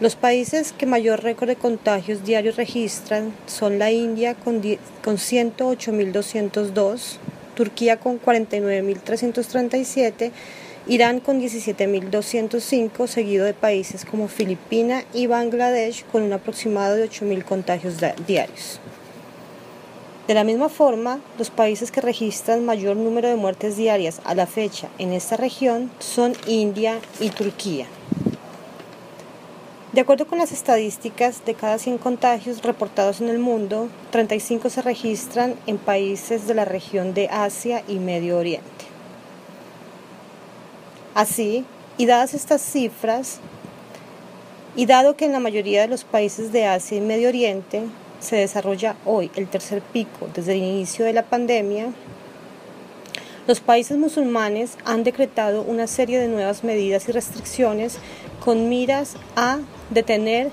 [0.00, 4.62] Los países que mayor récord de contagios diarios registran son la India con,
[5.04, 7.18] con 108.202,
[7.54, 10.30] Turquía con 49.337
[10.86, 17.44] Irán con 17.205, seguido de países como Filipinas y Bangladesh con un aproximado de 8.000
[17.44, 18.80] contagios diarios.
[20.26, 24.46] De la misma forma, los países que registran mayor número de muertes diarias a la
[24.46, 27.86] fecha en esta región son India y Turquía.
[29.92, 34.82] De acuerdo con las estadísticas, de cada 100 contagios reportados en el mundo, 35 se
[34.82, 38.89] registran en países de la región de Asia y Medio Oriente.
[41.14, 41.64] Así,
[41.98, 43.40] y dadas estas cifras,
[44.76, 47.82] y dado que en la mayoría de los países de Asia y Medio Oriente
[48.20, 51.88] se desarrolla hoy el tercer pico desde el inicio de la pandemia,
[53.48, 57.98] los países musulmanes han decretado una serie de nuevas medidas y restricciones
[58.44, 59.58] con miras a
[59.90, 60.52] detener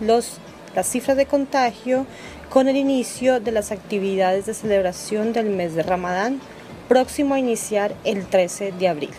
[0.00, 0.38] los,
[0.74, 2.06] las cifras de contagio
[2.50, 6.40] con el inicio de las actividades de celebración del mes de Ramadán,
[6.88, 9.10] próximo a iniciar el 13 de abril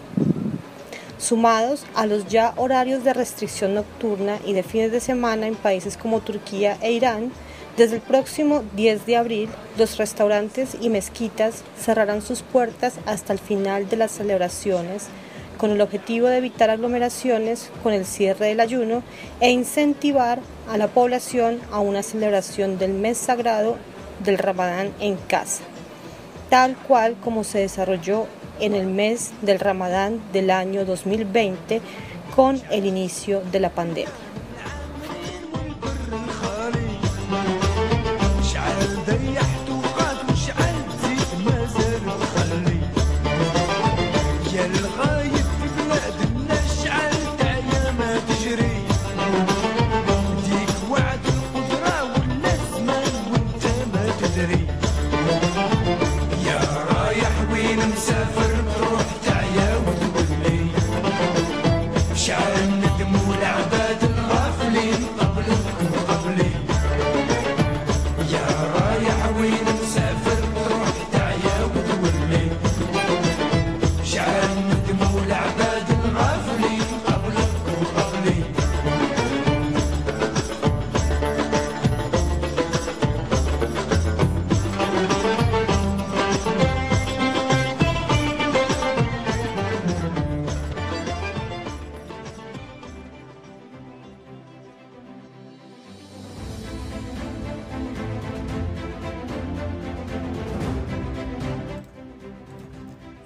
[1.25, 5.97] sumados a los ya horarios de restricción nocturna y de fines de semana en países
[5.97, 7.31] como Turquía e Irán,
[7.77, 13.39] desde el próximo 10 de abril, los restaurantes y mezquitas cerrarán sus puertas hasta el
[13.39, 15.07] final de las celebraciones,
[15.57, 19.03] con el objetivo de evitar aglomeraciones con el cierre del ayuno
[19.39, 23.77] e incentivar a la población a una celebración del mes sagrado
[24.23, 25.63] del Ramadán en casa,
[26.49, 28.27] tal cual como se desarrolló
[28.59, 31.81] en el mes del Ramadán del año 2020
[32.35, 34.24] con el inicio de la pandemia.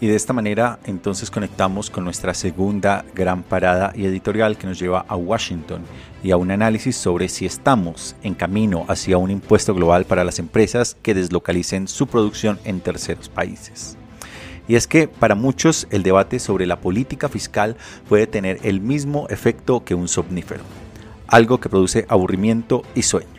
[0.01, 4.79] Y de esta manera entonces conectamos con nuestra segunda gran parada y editorial que nos
[4.79, 5.81] lleva a Washington
[6.23, 10.39] y a un análisis sobre si estamos en camino hacia un impuesto global para las
[10.39, 13.97] empresas que deslocalicen su producción en terceros países.
[14.69, 17.75] Y es que para muchos el debate sobre la política fiscal
[18.07, 20.63] puede tener el mismo efecto que un somnífero,
[21.27, 23.38] algo que produce aburrimiento y sueño.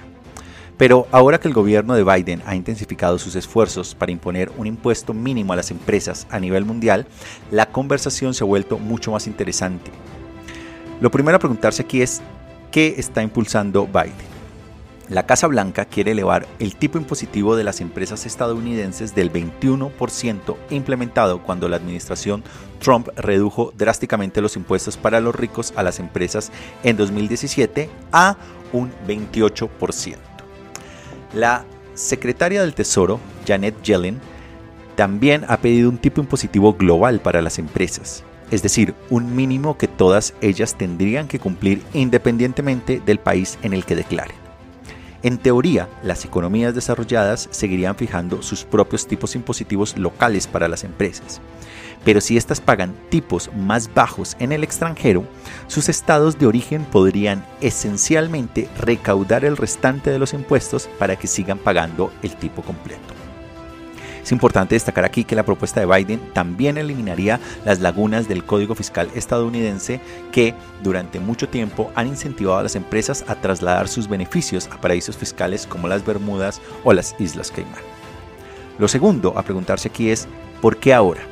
[0.80, 5.12] Pero ahora que el gobierno de Biden ha intensificado sus esfuerzos para imponer un impuesto
[5.12, 7.06] mínimo a las empresas a nivel mundial,
[7.50, 9.90] la conversación se ha vuelto mucho más interesante.
[11.02, 12.22] Lo primero a preguntarse aquí es,
[12.70, 14.30] ¿qué está impulsando Biden?
[15.10, 21.42] La Casa Blanca quiere elevar el tipo impositivo de las empresas estadounidenses del 21% implementado
[21.42, 22.42] cuando la administración
[22.78, 26.50] Trump redujo drásticamente los impuestos para los ricos a las empresas
[26.84, 28.38] en 2017 a
[28.72, 30.39] un 28%.
[31.32, 31.64] La
[31.94, 34.20] secretaria del Tesoro, Janet Yellen,
[34.96, 39.86] también ha pedido un tipo impositivo global para las empresas, es decir, un mínimo que
[39.86, 44.36] todas ellas tendrían que cumplir independientemente del país en el que declaren.
[45.22, 51.40] En teoría, las economías desarrolladas seguirían fijando sus propios tipos impositivos locales para las empresas.
[52.04, 55.24] Pero si éstas pagan tipos más bajos en el extranjero,
[55.66, 61.58] sus estados de origen podrían esencialmente recaudar el restante de los impuestos para que sigan
[61.58, 63.20] pagando el tipo completo.
[64.22, 68.74] Es importante destacar aquí que la propuesta de Biden también eliminaría las lagunas del Código
[68.74, 74.68] Fiscal estadounidense que durante mucho tiempo han incentivado a las empresas a trasladar sus beneficios
[74.70, 77.82] a paraísos fiscales como las Bermudas o las Islas Caimán.
[78.78, 80.28] Lo segundo a preguntarse aquí es,
[80.60, 81.22] ¿por qué ahora?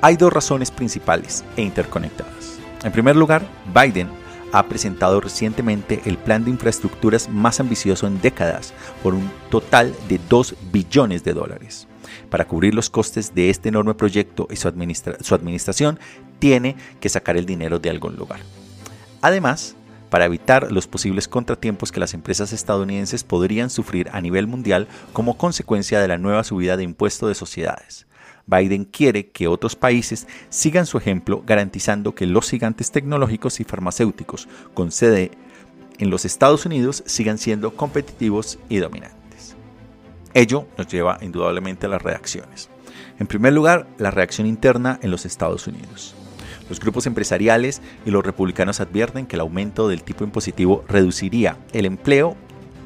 [0.00, 2.60] Hay dos razones principales e interconectadas.
[2.84, 3.42] En primer lugar,
[3.74, 4.08] Biden
[4.52, 10.20] ha presentado recientemente el plan de infraestructuras más ambicioso en décadas por un total de
[10.28, 11.88] 2 billones de dólares.
[12.30, 14.72] Para cubrir los costes de este enorme proyecto y su,
[15.20, 15.98] su administración
[16.38, 18.38] tiene que sacar el dinero de algún lugar.
[19.20, 19.74] Además,
[20.10, 25.36] para evitar los posibles contratiempos que las empresas estadounidenses podrían sufrir a nivel mundial como
[25.36, 28.07] consecuencia de la nueva subida de impuesto de sociedades.
[28.48, 34.48] Biden quiere que otros países sigan su ejemplo garantizando que los gigantes tecnológicos y farmacéuticos
[34.74, 35.30] con sede
[35.98, 39.54] en los Estados Unidos sigan siendo competitivos y dominantes.
[40.32, 42.70] Ello nos lleva indudablemente a las reacciones.
[43.18, 46.14] En primer lugar, la reacción interna en los Estados Unidos.
[46.68, 51.86] Los grupos empresariales y los republicanos advierten que el aumento del tipo impositivo reduciría el
[51.86, 52.36] empleo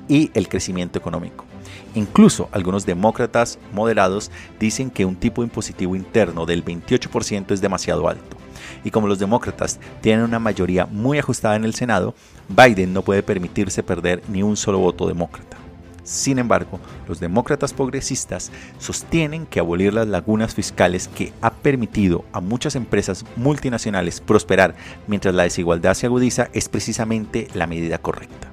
[0.08, 1.51] y el crecimiento económico.
[1.94, 8.36] Incluso algunos demócratas moderados dicen que un tipo impositivo interno del 28% es demasiado alto.
[8.84, 12.14] Y como los demócratas tienen una mayoría muy ajustada en el Senado,
[12.48, 15.58] Biden no puede permitirse perder ni un solo voto demócrata.
[16.04, 22.40] Sin embargo, los demócratas progresistas sostienen que abolir las lagunas fiscales que ha permitido a
[22.40, 24.74] muchas empresas multinacionales prosperar
[25.06, 28.51] mientras la desigualdad se agudiza es precisamente la medida correcta.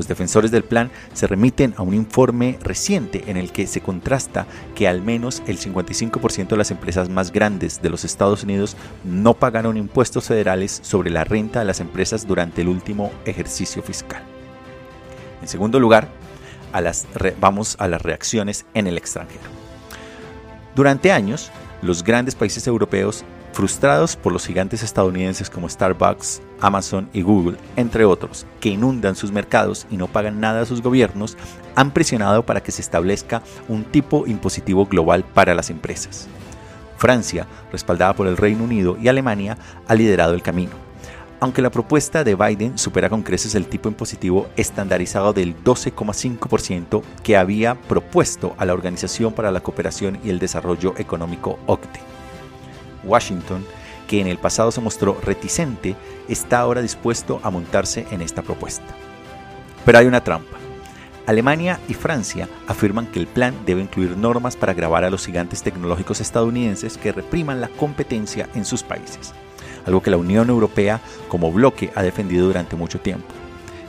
[0.00, 4.46] Los defensores del plan se remiten a un informe reciente en el que se contrasta
[4.74, 9.34] que al menos el 55% de las empresas más grandes de los Estados Unidos no
[9.34, 14.22] pagaron impuestos federales sobre la renta de las empresas durante el último ejercicio fiscal.
[15.42, 16.08] En segundo lugar,
[17.38, 19.44] vamos a las reacciones en el extranjero.
[20.74, 21.50] Durante años,
[21.82, 23.22] los grandes países europeos
[23.52, 29.32] frustrados por los gigantes estadounidenses como Starbucks, Amazon y Google, entre otros, que inundan sus
[29.32, 31.36] mercados y no pagan nada a sus gobiernos,
[31.74, 36.28] han presionado para que se establezca un tipo impositivo global para las empresas.
[36.96, 39.56] Francia, respaldada por el Reino Unido y Alemania,
[39.88, 40.72] ha liderado el camino.
[41.40, 47.38] Aunque la propuesta de Biden supera con creces el tipo impositivo estandarizado del 12,5% que
[47.38, 52.09] había propuesto a la Organización para la Cooperación y el Desarrollo Económico OCDE.
[53.04, 53.64] Washington,
[54.06, 55.96] que en el pasado se mostró reticente,
[56.28, 58.94] está ahora dispuesto a montarse en esta propuesta.
[59.84, 60.58] Pero hay una trampa.
[61.26, 65.62] Alemania y Francia afirman que el plan debe incluir normas para grabar a los gigantes
[65.62, 69.32] tecnológicos estadounidenses que repriman la competencia en sus países,
[69.86, 73.28] algo que la Unión Europea como bloque ha defendido durante mucho tiempo.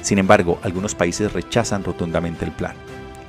[0.01, 2.76] Sin embargo, algunos países rechazan rotundamente el plan.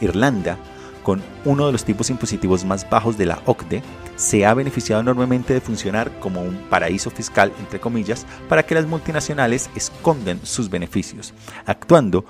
[0.01, 0.59] Irlanda
[1.03, 3.83] con uno de los tipos impositivos más bajos de la OCDE,
[4.17, 8.87] se ha beneficiado enormemente de funcionar como un paraíso fiscal, entre comillas, para que las
[8.87, 11.35] multinacionales esconden sus beneficios,
[11.67, 12.25] actuando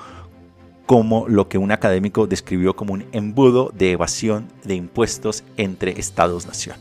[0.87, 6.77] como lo que un académico describió como un embudo de evasión de impuestos entre Estados-nación.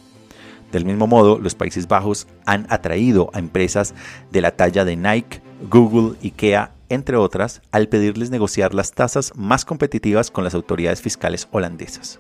[0.72, 3.94] Del mismo modo, los Países Bajos han atraído a empresas
[4.32, 9.66] de la talla de Nike, Google, IKEA entre otras, al pedirles negociar las tasas más
[9.66, 12.20] competitivas con las autoridades fiscales holandesas.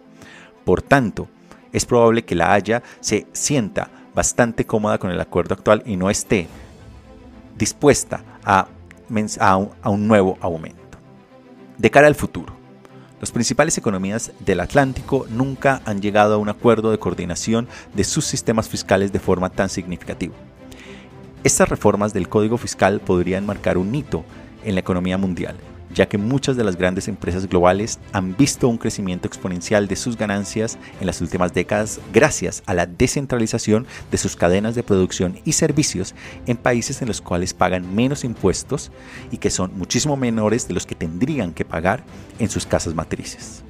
[0.65, 1.28] Por tanto,
[1.72, 6.09] Es probable que la Haya se sienta bastante cómoda con el acuerdo actual y no
[6.09, 6.47] esté
[7.57, 8.67] dispuesta a,
[9.39, 10.97] a un nuevo aumento.
[11.78, 12.53] De cara al futuro,
[13.19, 18.26] las principales economías del Atlántico nunca han llegado a un acuerdo de coordinación de sus
[18.26, 20.36] sistemas fiscales de forma tan significativa.
[21.43, 24.26] Estas reformas del Código Fiscal podrían marcar un hito
[24.64, 25.57] en la economía mundial
[25.93, 30.18] ya que muchas de las grandes empresas globales han visto un crecimiento exponencial de sus
[30.18, 35.53] ganancias en las últimas décadas gracias a la descentralización de sus cadenas de producción y
[35.53, 36.16] servicios
[36.47, 38.91] en países en los cuales pagan menos impuestos
[39.32, 42.03] y que son muchísimo menores de los que tendrían que pagar
[42.39, 43.64] en sus casas matrices.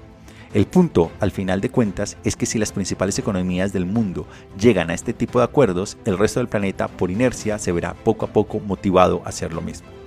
[0.53, 4.27] El punto, al final de cuentas, es que si las principales economías del mundo
[4.59, 8.25] llegan a este tipo de acuerdos, el resto del planeta por inercia se verá poco
[8.25, 10.00] a poco motivado a hacer lo mismo.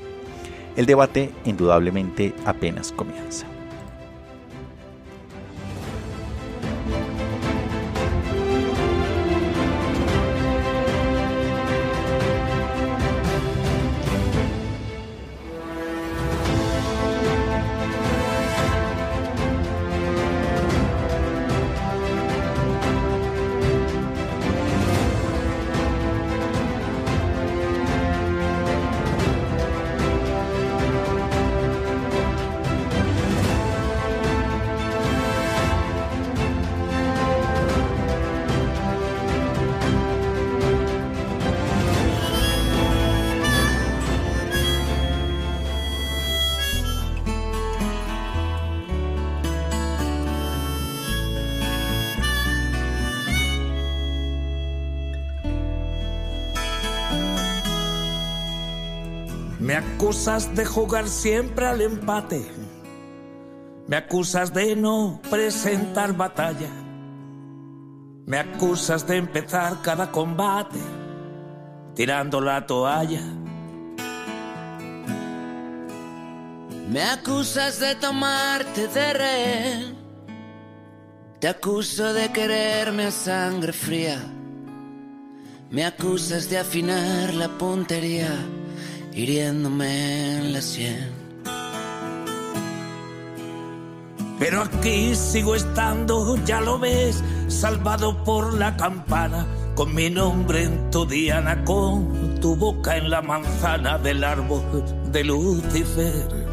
[0.77, 3.47] El debate indudablemente apenas comienza.
[60.35, 62.45] Acusas de jugar siempre al empate.
[63.87, 66.71] Me acusas de no presentar batalla.
[68.27, 70.81] Me acusas de empezar cada combate
[71.95, 73.23] tirando la toalla.
[76.89, 79.97] Me acusas de tomarte de rehén.
[81.39, 84.19] Te acuso de quererme a sangre fría.
[85.71, 88.35] Me acusas de afinar la puntería
[89.15, 91.25] hiriéndome en la sien.
[94.39, 99.47] Pero aquí sigo estando, ya lo ves, salvado por la campana,
[99.77, 104.63] con mi nombre en tu diana, con tu boca en la manzana del árbol
[105.13, 106.45] de Lucifer.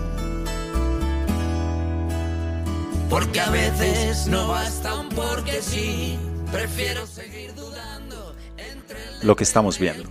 [3.10, 6.18] Porque a veces no basta un porque sí,
[6.52, 10.10] prefiero seguir dudando entre lo que estamos viendo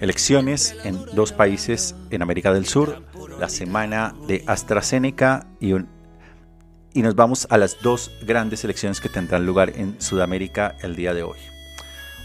[0.00, 3.02] elecciones en dos países en América del Sur,
[3.38, 9.46] la semana de AstraZeneca y, y nos vamos a las dos grandes elecciones que tendrán
[9.46, 11.38] lugar en Sudamérica el día de hoy.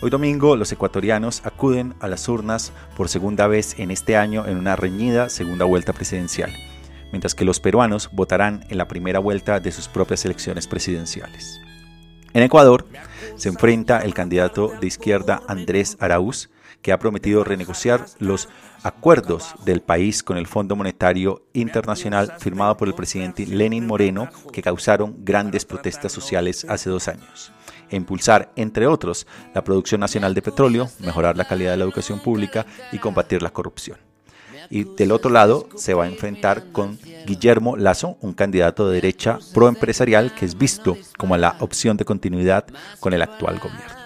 [0.01, 4.57] Hoy domingo los ecuatorianos acuden a las urnas por segunda vez en este año en
[4.57, 6.51] una reñida segunda vuelta presidencial,
[7.11, 11.59] mientras que los peruanos votarán en la primera vuelta de sus propias elecciones presidenciales.
[12.33, 12.85] En Ecuador
[13.35, 16.49] se enfrenta el candidato de izquierda Andrés Araúz
[16.83, 18.47] que ha prometido renegociar los
[18.83, 24.61] acuerdos del país con el Fondo Monetario Internacional firmado por el presidente Lenin Moreno que
[24.61, 27.51] causaron grandes protestas sociales hace dos años
[27.89, 32.19] e impulsar, entre otros, la producción nacional de petróleo, mejorar la calidad de la educación
[32.19, 33.97] pública y combatir la corrupción.
[34.69, 39.37] Y del otro lado se va a enfrentar con Guillermo Lazo, un candidato de derecha
[39.53, 42.65] proempresarial que es visto como la opción de continuidad
[42.99, 44.02] con el actual gobierno.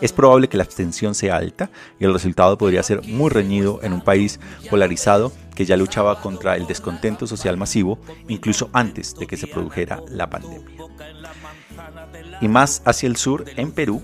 [0.00, 3.92] Es probable que la abstención sea alta y el resultado podría ser muy reñido en
[3.92, 4.38] un país
[4.70, 10.00] polarizado que ya luchaba contra el descontento social masivo incluso antes de que se produjera
[10.08, 10.68] la pandemia.
[12.40, 14.00] Y más hacia el sur, en Perú,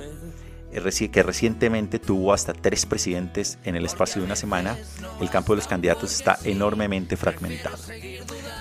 [0.72, 4.76] eh, que recientemente tuvo hasta tres presidentes en el espacio de una semana,
[5.20, 7.76] el campo de los candidatos está enormemente fragmentado.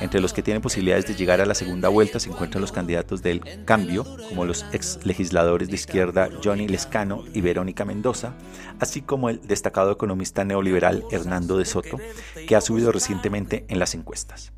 [0.02, 3.22] Entre los que tienen posibilidades de llegar a la segunda vuelta se encuentran los candidatos
[3.22, 8.34] del cambio, como los ex legisladores de izquierda Johnny Lescano y Verónica Mendoza,
[8.80, 12.00] así como el destacado economista neoliberal Hernando de Soto,
[12.48, 14.52] que ha subido recientemente en las encuestas.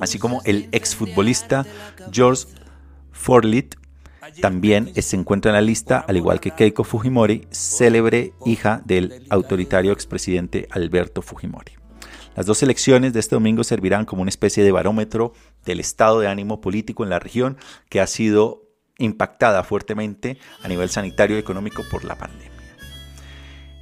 [0.00, 1.66] Así como el exfutbolista
[2.12, 2.46] George
[3.12, 3.74] Forlit,
[4.40, 9.92] también se encuentra en la lista, al igual que Keiko Fujimori, célebre hija del autoritario
[9.92, 11.75] expresidente Alberto Fujimori.
[12.36, 15.32] Las dos elecciones de este domingo servirán como una especie de barómetro
[15.64, 17.56] del estado de ánimo político en la región
[17.88, 18.62] que ha sido
[18.98, 22.50] impactada fuertemente a nivel sanitario y económico por la pandemia.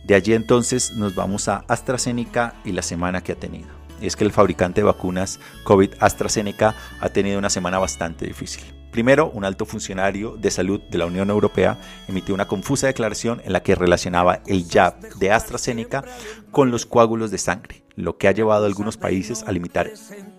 [0.05, 3.68] De allí entonces nos vamos a AstraZeneca y la semana que ha tenido.
[4.00, 8.62] Y es que el fabricante de vacunas COVID AstraZeneca ha tenido una semana bastante difícil.
[8.92, 13.52] Primero, un alto funcionario de salud de la Unión Europea emitió una confusa declaración en
[13.52, 16.05] la que relacionaba el jab de AstraZeneca
[16.52, 19.90] con los coágulos de sangre, lo que ha llevado a algunos países a limitar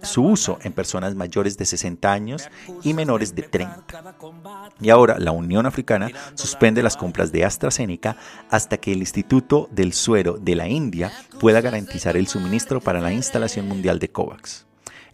[0.01, 2.49] su uso en personas mayores de 60 años
[2.83, 3.85] y menores de 30.
[4.81, 8.17] Y ahora la Unión Africana suspende las compras de AstraZeneca
[8.49, 13.13] hasta que el Instituto del Suero de la India pueda garantizar el suministro para la
[13.13, 14.65] instalación mundial de COVAX.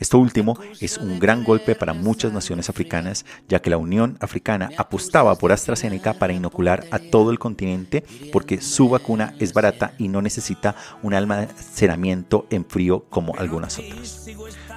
[0.02, 4.72] Esto último es un gran golpe para muchas naciones africanas, ya que la Unión Africana
[4.76, 10.08] apostaba por AstraZeneca para inocular a todo el continente porque su vacuna es barata y
[10.08, 14.26] no necesita un almacenamiento en frío como algunas otras.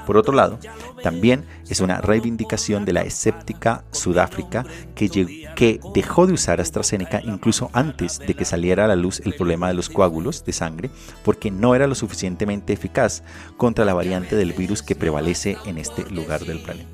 [0.07, 0.59] Por otro lado,
[1.03, 7.71] también es una reivindicación de la escéptica Sudáfrica que, que, dejó de usar AstraZeneca incluso
[7.73, 10.91] antes de que saliera a la luz el problema de los coágulos de sangre
[11.25, 13.23] porque no era lo suficientemente eficaz
[13.57, 16.94] contra la variante del virus que prevalece en este lugar del planeta.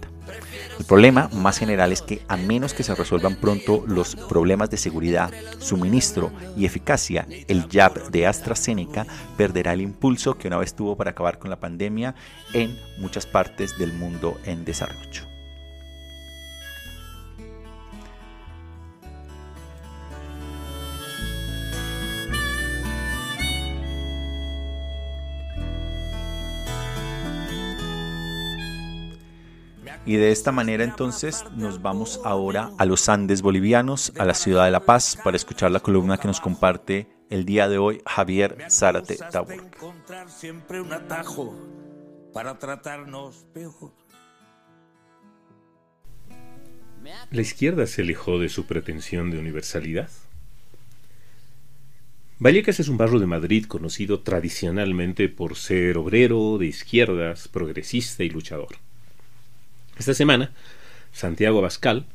[0.81, 4.79] El problema más general es que a menos que se resuelvan pronto los problemas de
[4.79, 9.07] seguridad, suministro y eficacia, el jab de AstraZeneca
[9.37, 12.15] perderá el impulso que una vez tuvo para acabar con la pandemia
[12.55, 15.25] en muchas partes del mundo en desarrollo.
[30.11, 34.65] Y de esta manera entonces nos vamos ahora a los Andes bolivianos, a la ciudad
[34.65, 38.59] de La Paz, para escuchar la columna que nos comparte el día de hoy Javier
[38.69, 39.71] Zárate Tabor.
[40.27, 41.55] siempre un atajo
[42.35, 43.93] para tratarnos peor.
[47.31, 50.11] ¿La izquierda se alejó de su pretensión de universalidad?
[52.41, 58.31] Vallecas es un barrio de Madrid conocido tradicionalmente por ser obrero, de izquierdas, progresista y
[58.31, 58.90] luchador.
[60.01, 60.51] Esta semana,
[61.13, 62.07] Santiago Abascal,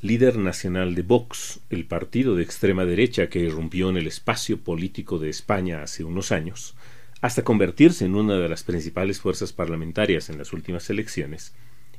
[0.00, 5.18] líder nacional de Vox, el partido de extrema derecha que irrumpió en el espacio político
[5.18, 6.74] de España hace unos años,
[7.20, 11.52] hasta convertirse en una de las principales fuerzas parlamentarias en las últimas elecciones,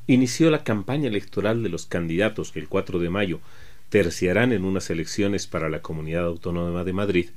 [0.08, 3.40] inició la campaña electoral de los candidatos que el 4 de mayo
[3.90, 7.30] terciarán en unas elecciones para la Comunidad Autónoma de Madrid,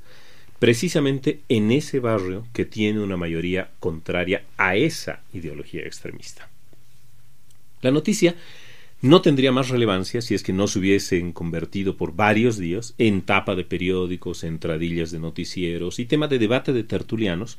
[0.57, 6.48] precisamente en ese barrio que tiene una mayoría contraria a esa ideología extremista.
[7.81, 8.35] La noticia
[9.01, 13.21] no tendría más relevancia si es que no se hubiesen convertido por varios días en
[13.21, 17.57] tapa de periódicos, entradillas de noticieros y tema de debate de tertulianos,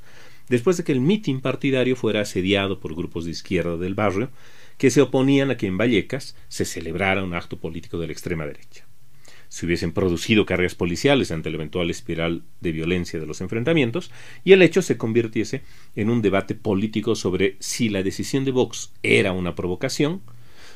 [0.50, 4.28] después de que el mitin partidario fuera asediado por grupos de izquierda del barrio
[4.76, 8.44] que se oponían a que en Vallecas se celebrara un acto político de la extrema
[8.46, 8.89] derecha.
[9.50, 14.12] Se hubiesen producido cargas policiales ante la eventual espiral de violencia de los enfrentamientos
[14.44, 15.62] y el hecho se convirtiese
[15.96, 20.22] en un debate político sobre si la decisión de Vox era una provocación,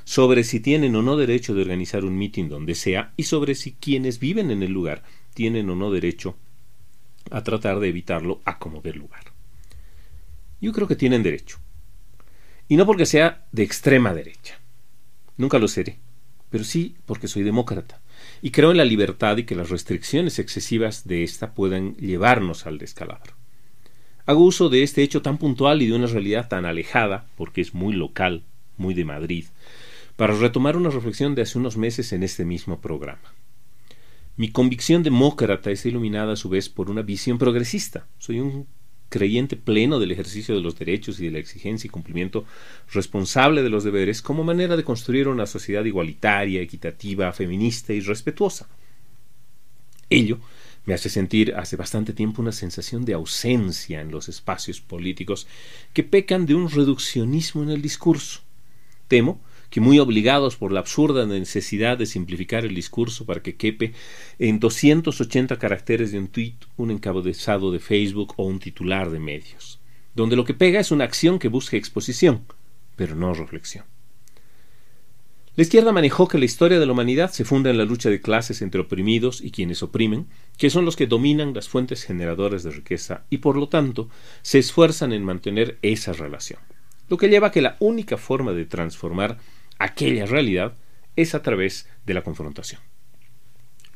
[0.03, 3.75] sobre si tienen o no derecho de organizar un mitin donde sea y sobre si
[3.75, 5.05] quienes viven en el lugar
[5.35, 6.37] tienen o no derecho
[7.31, 9.23] a tratar de evitarlo a como dé lugar.
[10.61, 11.59] Yo creo que tienen derecho.
[12.67, 14.59] Y no porque sea de extrema derecha.
[15.37, 15.99] Nunca lo seré.
[16.51, 18.01] Pero sí porque soy demócrata.
[18.43, 22.79] Y creo en la libertad y que las restricciones excesivas de ésta puedan llevarnos al
[22.79, 23.35] descalabro.
[24.27, 27.75] Hago uso de este hecho tan puntual y de una realidad tan alejada, porque es
[27.75, 28.43] muy local,
[28.79, 29.47] muy de Madrid,
[30.17, 33.35] para retomar una reflexión de hace unos meses en este mismo programa.
[34.37, 38.07] Mi convicción demócrata es iluminada a su vez por una visión progresista.
[38.19, 38.67] Soy un
[39.15, 42.45] creyente pleno del ejercicio de los derechos y de la exigencia y cumplimiento
[42.93, 48.67] responsable de los deberes como manera de construir una sociedad igualitaria, equitativa, feminista y respetuosa.
[50.11, 50.41] Ello
[50.85, 55.47] me hace sentir hace bastante tiempo una sensación de ausencia en los espacios políticos
[55.93, 58.41] que pecan de un reduccionismo en el discurso.
[59.07, 59.41] Temo
[59.75, 63.93] que muy obligados por la absurda necesidad de simplificar el discurso para que quepe
[64.39, 69.81] en 280 caracteres de un tweet, un encabezado de Facebook o un titular de medios,
[70.15, 72.45] donde lo que pega es una acción que busca exposición,
[72.95, 73.85] pero no reflexión.
[75.57, 78.21] La izquierda manejó que la historia de la humanidad se funda en la lucha de
[78.21, 82.71] clases entre oprimidos y quienes oprimen, que son los que dominan las fuentes generadoras de
[82.71, 84.09] riqueza y por lo tanto
[84.43, 86.61] se esfuerzan en mantener esa relación.
[87.09, 89.39] Lo que lleva a que la única forma de transformar
[89.79, 90.77] aquella realidad
[91.17, 92.81] es a través de la confrontación.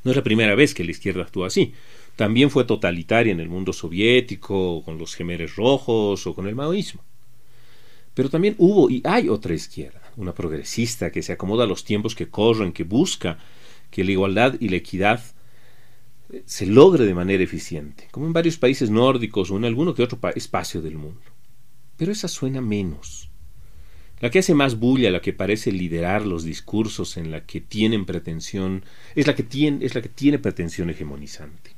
[0.04, 1.74] No es la primera vez que la izquierda actúa así.
[2.16, 7.02] También fue totalitaria en el mundo soviético, con los gemeres rojos o con el maoísmo.
[8.14, 12.14] Pero también hubo y hay otra izquierda, una progresista que se acomoda a los tiempos
[12.14, 13.38] que corren, que busca
[13.90, 15.22] que la igualdad y la equidad
[16.30, 20.02] eh, se logre de manera eficiente, como en varios países nórdicos o en alguno que
[20.02, 21.20] otro espacio del mundo.
[21.96, 23.27] Pero esa suena menos
[24.20, 28.04] La que hace más bulla, la que parece liderar los discursos en la que tienen
[28.04, 31.72] pretensión, es la que tiene, es la que tiene pretensión hegemonizante.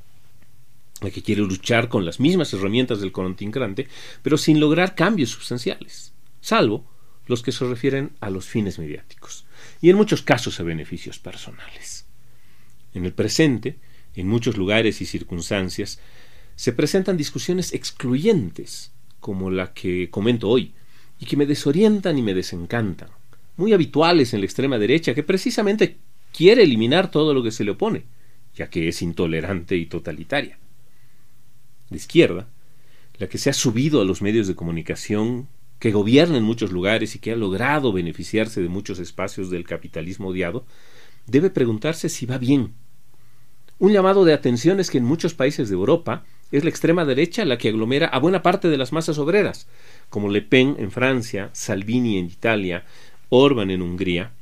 [1.01, 3.87] La que quiere luchar con las mismas herramientas del contingente,
[4.21, 6.85] pero sin lograr cambios sustanciales, salvo
[7.27, 9.45] los que se refieren a los fines mediáticos,
[9.81, 12.05] y en muchos casos a beneficios personales.
[12.93, 13.77] En el presente,
[14.15, 15.99] en muchos lugares y circunstancias,
[16.55, 20.73] se presentan discusiones excluyentes, como la que comento hoy,
[21.21, 23.09] y que me desorientan y me desencantan,
[23.55, 25.97] muy habituales en la extrema derecha, que precisamente
[26.33, 28.03] quiere eliminar todo lo que se le opone,
[28.55, 30.57] ya que es intolerante y totalitaria.
[31.89, 32.47] La izquierda,
[33.19, 35.47] la que se ha subido a los medios de comunicación,
[35.77, 40.29] que gobierna en muchos lugares y que ha logrado beneficiarse de muchos espacios del capitalismo
[40.29, 40.65] odiado,
[41.27, 42.73] debe preguntarse si va bien.
[43.81, 47.45] Un llamado de atención es que en muchos países de Europa es la extrema derecha
[47.45, 49.67] la que aglomera a buena parte de las masas obreras,
[50.11, 52.85] como Le Pen en Francia, Salvini en Italia,
[53.29, 54.33] Orban en Hungría,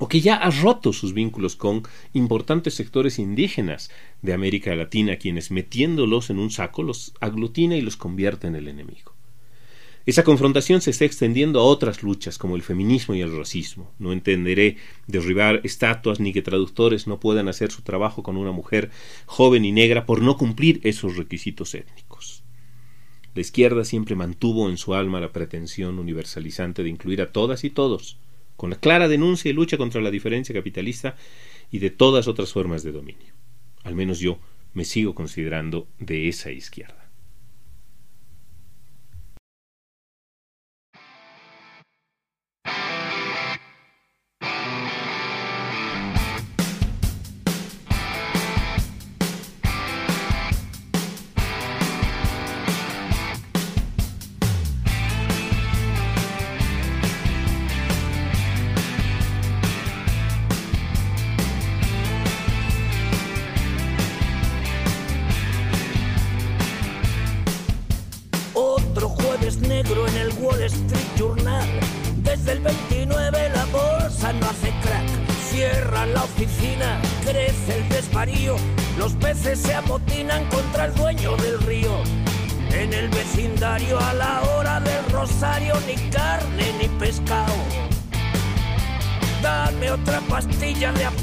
[0.00, 1.84] o que ya ha roto sus vínculos con
[2.14, 3.92] importantes sectores indígenas
[4.22, 8.66] de América Latina, quienes metiéndolos en un saco los aglutina y los convierte en el
[8.66, 9.17] enemigo.
[10.08, 13.92] Esa confrontación se está extendiendo a otras luchas como el feminismo y el racismo.
[13.98, 18.90] No entenderé derribar estatuas ni que traductores no puedan hacer su trabajo con una mujer
[19.26, 22.42] joven y negra por no cumplir esos requisitos étnicos.
[23.34, 27.68] La izquierda siempre mantuvo en su alma la pretensión universalizante de incluir a todas y
[27.68, 28.16] todos,
[28.56, 31.16] con la clara denuncia y lucha contra la diferencia capitalista
[31.70, 33.34] y de todas otras formas de dominio.
[33.84, 34.38] Al menos yo
[34.72, 36.97] me sigo considerando de esa izquierda.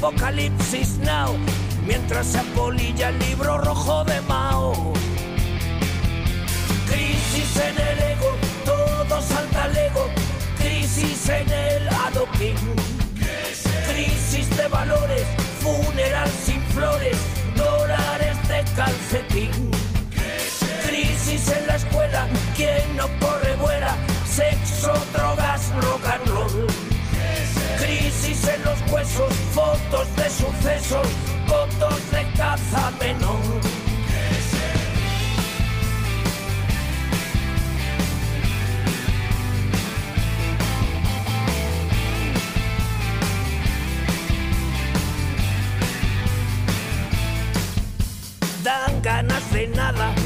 [0.06, 1.36] apocalipsis now.
[1.84, 4.20] Mientras se apolilla el libro rojo de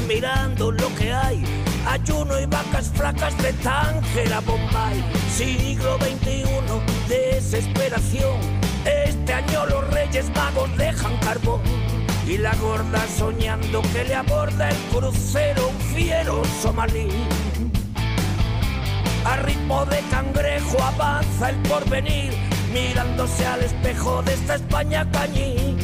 [0.07, 1.43] mirando lo que hay.
[1.87, 5.03] Ayuno y vacas flacas de Tánger a Bombay.
[5.29, 6.45] Siglo XXI,
[7.07, 8.60] desesperación.
[9.21, 11.61] Este año los reyes magos dejan carbón.
[12.27, 17.07] Y la gorda soñando que le aborda el crucero un fiero somalí.
[19.23, 22.33] A ritmo de cangrejo avanza el porvenir,
[22.73, 25.77] mirándose al espejo de esta España cañí.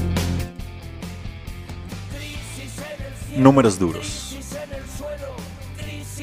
[3.36, 4.36] Números duros.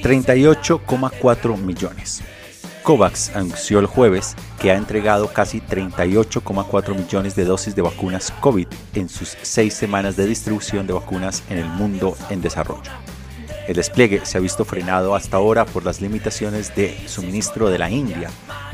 [0.03, 2.25] 38,4 millones.
[2.85, 8.67] COVAX anunció el jueves que ha entregado casi 38,4 millones de dosis de vacunas COVID
[8.95, 12.93] en sus seis semanas de distribución de vacunas en el mundo en desarrollo.
[13.67, 17.89] El despliegue se ha visto frenado hasta ahora por las limitaciones de suministro de la
[17.89, 18.29] India,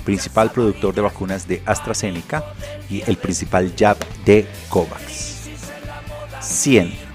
[0.05, 2.43] principal productor de vacunas de AstraZeneca
[2.91, 5.37] y el principal jab de COVAX.
[6.41, 7.10] 100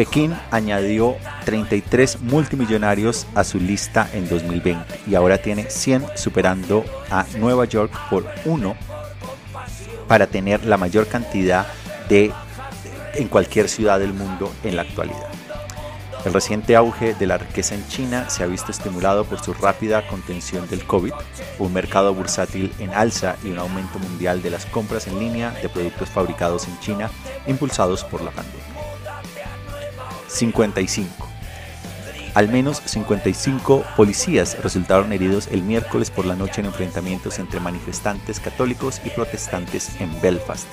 [0.00, 7.26] Pekín añadió 33 multimillonarios a su lista en 2020 y ahora tiene 100 superando a
[7.36, 8.76] Nueva York por uno
[10.08, 11.66] para tener la mayor cantidad
[12.08, 12.32] de
[13.12, 15.28] en cualquier ciudad del mundo en la actualidad.
[16.24, 20.08] El reciente auge de la riqueza en China se ha visto estimulado por su rápida
[20.08, 21.12] contención del COVID,
[21.58, 25.68] un mercado bursátil en alza y un aumento mundial de las compras en línea de
[25.68, 27.10] productos fabricados en China
[27.46, 28.69] impulsados por la pandemia.
[30.30, 31.28] 55.
[32.34, 38.38] Al menos 55 policías resultaron heridos el miércoles por la noche en enfrentamientos entre manifestantes
[38.38, 40.68] católicos y protestantes en Belfast.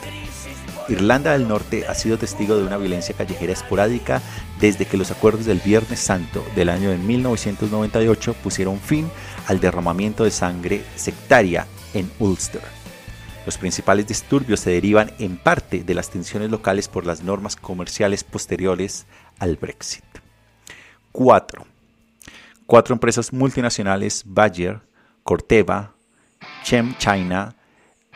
[0.87, 4.21] Irlanda del Norte ha sido testigo de una violencia callejera esporádica
[4.59, 9.09] desde que los acuerdos del Viernes Santo del año de 1998 pusieron fin
[9.47, 12.61] al derramamiento de sangre sectaria en Ulster.
[13.45, 18.23] Los principales disturbios se derivan en parte de las tensiones locales por las normas comerciales
[18.25, 19.07] posteriores
[19.39, 20.03] al Brexit.
[21.11, 21.65] 4.
[22.65, 24.81] Cuatro empresas multinacionales, Bayer,
[25.23, 25.93] Corteva,
[26.63, 27.55] Chem China,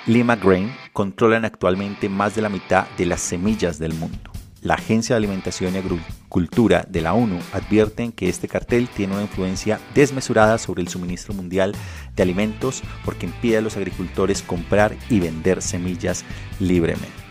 [0.05, 4.31] Lima Grain, controlan actualmente más de la mitad de las semillas del mundo.
[4.61, 9.23] La Agencia de Alimentación y Agricultura de la ONU advierten que este cartel tiene una
[9.23, 11.73] influencia desmesurada sobre el suministro mundial
[12.15, 16.23] de alimentos porque impide a los agricultores comprar y vender semillas
[16.59, 17.30] libremente.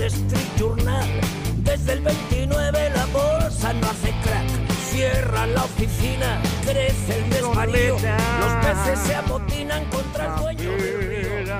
[0.00, 1.08] Wall Street Journal.
[1.62, 4.48] Desde el 29 la bolsa no hace crack
[4.90, 11.54] cierra la oficina, crece el desvarío, los peces se amotinan contra el dueño del río.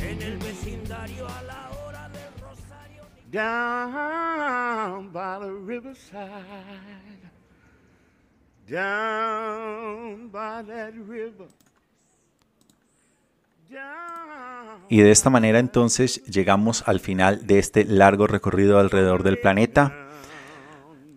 [0.00, 3.04] En el vecindario a la hora del rosario.
[3.32, 6.30] Down by the riverside,
[8.68, 11.48] down by that river.
[14.88, 20.08] Y de esta manera entonces llegamos al final de este largo recorrido alrededor del planeta.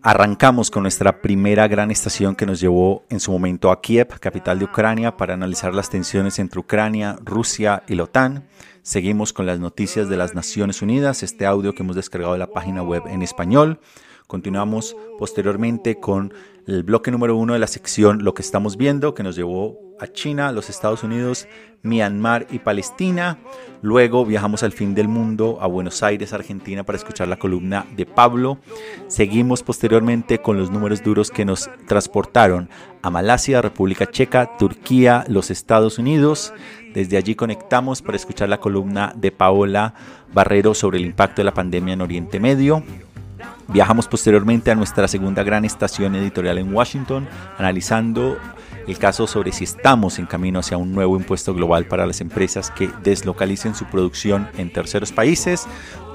[0.04, 4.60] Arrancamos con nuestra primera gran estación que nos llevó en su momento a Kiev, capital
[4.60, 8.48] de Ucrania, para analizar las tensiones entre Ucrania, Rusia y la OTAN.
[8.82, 12.52] Seguimos con las noticias de las Naciones Unidas, este audio que hemos descargado de la
[12.52, 13.80] página web en español.
[14.26, 16.34] Continuamos posteriormente con
[16.68, 20.08] el bloque número uno de la sección Lo que estamos viendo, que nos llevó a
[20.08, 21.48] China, los Estados Unidos,
[21.84, 23.38] Myanmar y Palestina.
[23.84, 28.08] Luego viajamos al fin del mundo, a Buenos Aires, Argentina, para escuchar la columna de
[28.08, 28.58] Pablo.
[29.08, 32.68] Seguimos posteriormente con los números duros que nos transportaron
[33.04, 36.52] a Malasia, República Checa, Turquía, los Estados Unidos.
[36.96, 39.94] Desde allí conectamos para escuchar la columna de Paola
[40.34, 42.84] Barrero sobre el impacto de la pandemia en Oriente Medio.
[43.68, 47.28] Viajamos posteriormente a nuestra segunda gran estación editorial en Washington,
[47.58, 48.38] analizando
[48.88, 52.72] el caso sobre si estamos en camino hacia un nuevo impuesto global para las empresas
[52.72, 55.68] que deslocalicen su producción en terceros países.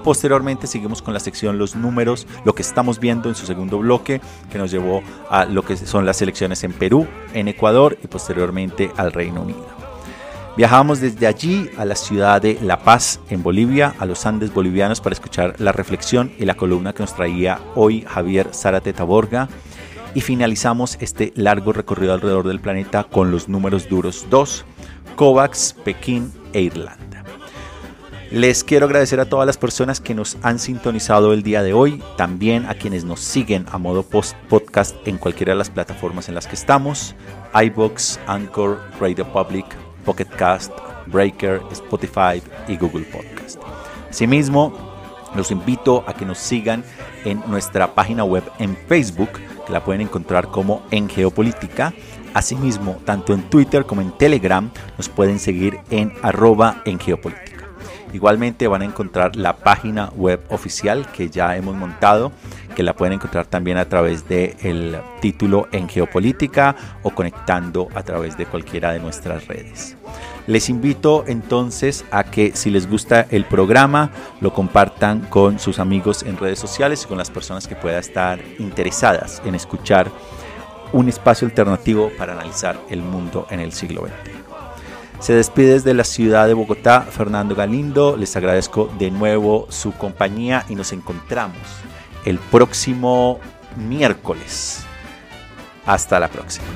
[0.05, 4.21] Posteriormente seguimos con la sección Los números, lo que estamos viendo en su segundo bloque,
[4.51, 8.91] que nos llevó a lo que son las elecciones en Perú, en Ecuador y posteriormente
[8.97, 9.86] al Reino Unido.
[10.57, 15.03] Viajamos desde allí a la ciudad de La Paz, en Bolivia, a los Andes bolivianos
[15.03, 19.51] para escuchar la reflexión y la columna que nos traía hoy Javier Zárate Taborga.
[20.15, 24.65] Y finalizamos este largo recorrido alrededor del planeta con los números duros 2,
[25.15, 27.23] COVAX, Pekín e Irlanda.
[28.31, 32.03] Les quiero agradecer a todas las personas que nos han sintonizado el día de hoy,
[32.17, 36.47] también a quienes nos siguen a modo podcast en cualquiera de las plataformas en las
[36.47, 37.15] que estamos,
[37.55, 39.67] iBox, Anchor, Radio Public,
[40.07, 40.73] Pocket Cast,
[41.07, 43.61] Breaker, Spotify y Google Podcast.
[44.09, 44.73] Asimismo,
[45.35, 46.83] los invito a que nos sigan
[47.25, 49.33] en nuestra página web en Facebook,
[49.67, 51.93] que la pueden encontrar como en Geopolítica.
[52.33, 57.56] Asimismo, tanto en Twitter como en Telegram nos pueden seguir en arroba en Geopolítica.
[58.13, 62.33] Igualmente van a encontrar la página web oficial que ya hemos montado,
[62.75, 68.37] que la pueden encontrar también a través del título en Geopolítica o conectando a través
[68.37, 69.97] de cualquiera de nuestras redes.
[70.47, 76.23] Les invito entonces a que si les gusta el programa lo compartan con sus amigos
[76.23, 80.09] en redes sociales y con las personas que puedan estar interesadas en escuchar
[80.93, 84.36] un espacio alternativo para analizar el mundo en el siglo XX.
[85.21, 88.17] Se despide desde la ciudad de Bogotá Fernando Galindo.
[88.17, 91.59] Les agradezco de nuevo su compañía y nos encontramos
[92.25, 93.41] el próximo
[93.77, 94.85] miércoles.
[95.87, 96.67] Hasta la próxima.